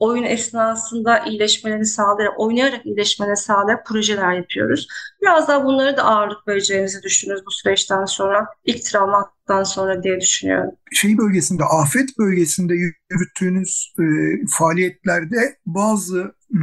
oyun 0.00 0.22
esnasında 0.22 1.18
iyileşmelerini 1.18 1.86
sağlayarak, 1.86 2.40
oynayarak 2.40 2.86
iyileşmelerini 2.86 3.36
sağlayarak 3.36 3.86
projeler 3.86 4.32
yapıyoruz. 4.32 4.88
Biraz 5.22 5.48
daha 5.48 5.64
bunları 5.64 5.96
da 5.96 6.02
ağırlık 6.02 6.48
vereceğimizi 6.48 7.02
düşünüyoruz 7.02 7.46
bu 7.46 7.50
süreçten 7.50 8.04
sonra, 8.04 8.46
ilk 8.64 8.84
travmadan 8.84 9.64
sonra 9.64 10.02
diye 10.02 10.20
düşünüyorum. 10.20 10.70
Şey 10.92 11.18
bölgesinde, 11.18 11.64
afet 11.64 12.18
bölgesinde 12.18 12.74
yürüttüğünüz 12.74 13.94
e, 13.98 14.04
faaliyetlerde 14.58 15.56
bazı 15.66 16.34
e, 16.54 16.60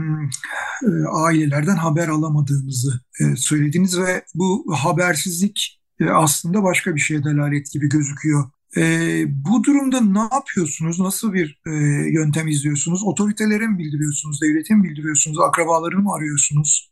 ailelerden 1.12 1.76
haber 1.76 2.08
alamadığınızı 2.08 3.00
e, 3.21 3.36
söylediniz 3.36 4.00
ve 4.00 4.23
bu 4.36 4.65
habersizlik 4.78 5.82
e, 6.00 6.10
aslında 6.10 6.63
başka 6.63 6.95
bir 6.95 7.00
şeye 7.00 7.23
delalet 7.23 7.71
gibi 7.71 7.89
gözüküyor. 7.89 8.43
E, 8.77 8.82
bu 9.27 9.63
durumda 9.63 10.01
ne 10.01 10.36
yapıyorsunuz? 10.36 10.99
Nasıl 10.99 11.34
bir 11.34 11.62
e, 11.67 11.71
yöntem 12.12 12.47
izliyorsunuz? 12.47 13.03
Otoritelere 13.06 13.67
mi 13.67 13.77
bildiriyorsunuz? 13.77 14.41
Devlete 14.41 14.75
mi 14.75 14.84
bildiriyorsunuz? 14.84 15.39
Akrabalarını 15.39 16.01
mı 16.01 16.13
arıyorsunuz? 16.13 16.91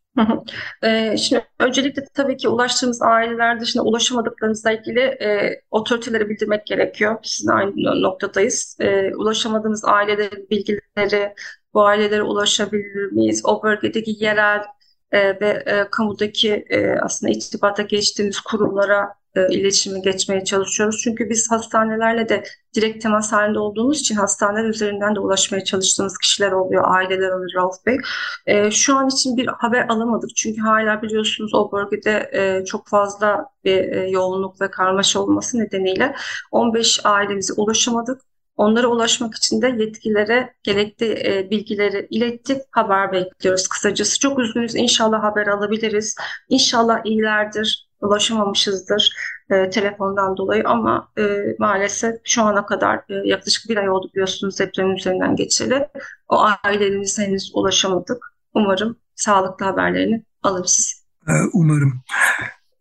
Ee, 0.84 1.18
şimdi 1.18 1.46
öncelikle 1.60 2.06
tabii 2.14 2.38
ki 2.38 2.50
ulaştığımız 2.50 3.02
aileler 3.02 3.60
dışında 3.60 3.84
ulaşamadıklarımızla 3.84 4.72
ilgili 4.72 5.00
e, 5.00 5.62
otoritelere 5.72 6.30
bildirmek 6.30 6.66
gerekiyor. 6.66 7.18
Sizin 7.24 7.50
aynı 7.52 8.02
noktadayız. 8.02 8.78
E, 8.80 9.16
ulaşamadığımız 9.16 9.86
ailelerin 9.86 10.48
bilgileri, 10.50 11.34
bu 11.74 11.86
ailelere 11.86 12.24
ulaşabilir 12.24 13.12
miyiz? 13.12 13.42
O 13.46 13.64
bölgedeki 13.64 14.16
yerel 14.24 14.64
e, 15.12 15.40
ve 15.42 15.64
e, 15.66 15.90
kamudaki 15.92 16.66
e, 16.70 17.00
aslında 17.00 17.32
itibata 17.32 17.82
geçtiğimiz 17.84 18.40
kurumlara 18.40 19.14
e, 19.36 19.48
iletişime 19.54 20.00
geçmeye 20.00 20.44
çalışıyoruz. 20.44 21.02
Çünkü 21.04 21.30
biz 21.30 21.52
hastanelerle 21.52 22.30
de 22.30 22.44
direkt 22.76 23.04
temas 23.04 23.32
halinde 23.32 23.60
olduğumuz 23.60 24.00
için 24.00 24.16
hastaneler 24.16 24.70
üzerinden 24.70 25.16
de 25.16 25.20
ulaşmaya 25.20 25.64
çalıştığımız 25.64 26.18
kişiler 26.18 26.52
oluyor, 26.52 26.84
aileler 26.88 27.30
oluyor 27.30 27.52
Rauf 27.56 27.86
Bey. 27.86 27.98
E, 28.46 28.72
şu 28.72 28.96
an 28.96 29.08
için 29.08 29.38
bir 29.38 29.48
haber 29.48 29.88
alamadık. 29.90 30.36
Çünkü 30.36 30.62
hala 30.62 31.02
biliyorsunuz 31.02 31.54
o 31.54 31.72
bölgede 31.72 32.30
e, 32.34 32.66
çok 32.66 32.88
fazla 32.88 33.46
bir 33.66 33.78
e, 33.78 34.10
yoğunluk 34.10 34.62
ve 34.62 34.72
karmaşa 34.72 35.20
olması 35.20 35.60
nedeniyle 35.60 36.16
15 36.52 37.06
ailemize 37.06 37.54
ulaşamadık. 37.54 38.22
Onlara 38.58 38.88
ulaşmak 38.88 39.36
için 39.36 39.62
de 39.62 39.68
yetkililere 39.68 40.54
gerekli 40.64 41.06
e, 41.06 41.50
bilgileri 41.50 42.08
ilettik. 42.10 42.62
Haber 42.72 43.12
bekliyoruz 43.12 43.68
kısacası. 43.68 44.20
Çok 44.20 44.40
üzgünüz. 44.40 44.76
İnşallah 44.76 45.24
haber 45.24 45.48
alabiliriz. 45.48 46.16
İnşallah 46.50 47.06
iyilerdir. 47.06 47.85
Ulaşamamışızdır 48.06 49.16
e, 49.52 49.70
telefondan 49.70 50.38
dolayı 50.38 50.64
ama 50.66 51.12
e, 51.18 51.24
maalesef 51.60 52.16
şu 52.24 52.44
ana 52.44 52.66
kadar 52.66 52.98
e, 52.98 53.30
yaklaşık 53.30 53.70
bir 53.70 53.78
ay 53.78 53.90
oldu 53.90 54.10
biliyorsunuz 54.14 54.60
depremin 54.60 54.96
üzerinden 54.96 55.36
geçeli. 55.36 55.88
O 56.30 56.46
ailelerimize 56.64 57.28
henüz 57.28 57.52
ulaşamadık. 57.54 58.34
Umarım 58.54 58.98
sağlıklı 59.16 59.66
haberlerini 59.66 60.24
alırız. 60.44 61.04
E, 61.28 61.34
umarım. 61.54 62.02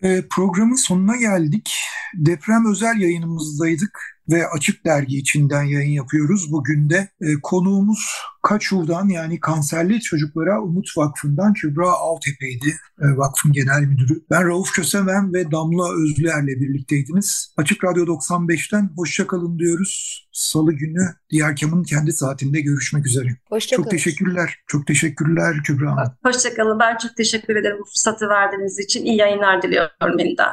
E, 0.02 0.28
programın 0.30 0.74
sonuna 0.74 1.16
geldik. 1.16 1.74
Deprem 2.14 2.70
özel 2.70 3.00
yayınımızdaydık 3.00 4.13
ve 4.28 4.48
Açık 4.48 4.86
Dergi 4.86 5.18
içinden 5.18 5.62
yayın 5.62 5.92
yapıyoruz. 5.92 6.52
Bugün 6.52 6.90
de 6.90 7.08
e, 7.20 7.26
konuğumuz 7.42 8.10
Kaçur'dan 8.42 9.08
yani 9.08 9.40
Kanserli 9.40 10.00
Çocuklara 10.00 10.62
Umut 10.62 10.96
Vakfı'ndan 10.96 11.52
Kübra 11.52 11.88
Avtepe'ydi. 11.88 12.76
E, 13.00 13.16
vakfın 13.16 13.52
genel 13.52 13.82
müdürü. 13.82 14.22
Ben 14.30 14.48
Rauf 14.48 14.72
Kösemen 14.72 15.34
ve 15.34 15.50
Damla 15.50 15.92
Özlüer'le 16.02 16.60
birlikteydiniz. 16.60 17.54
Açık 17.56 17.84
Radyo 17.84 18.04
95'ten 18.04 18.90
hoşçakalın 18.96 19.58
diyoruz. 19.58 20.24
Salı 20.32 20.72
günü 20.72 21.14
Diğer 21.30 21.56
Kam'ın 21.56 21.82
kendi 21.82 22.12
saatinde 22.12 22.60
görüşmek 22.60 23.06
üzere. 23.06 23.28
Hoşçakalın. 23.48 23.84
Çok 23.84 23.90
teşekkürler. 23.90 24.58
Çok 24.66 24.86
teşekkürler 24.86 25.54
Kübra 25.66 25.96
Hanım. 25.96 26.12
Hoşçakalın. 26.22 26.78
Ben 26.78 26.96
çok 26.96 27.16
teşekkür 27.16 27.56
ederim 27.56 27.76
bu 27.80 27.84
fırsatı 27.84 28.28
verdiğiniz 28.28 28.78
için. 28.78 29.04
İyi 29.04 29.16
yayınlar 29.16 29.62
diliyorum 29.62 30.18
yeniden. 30.18 30.48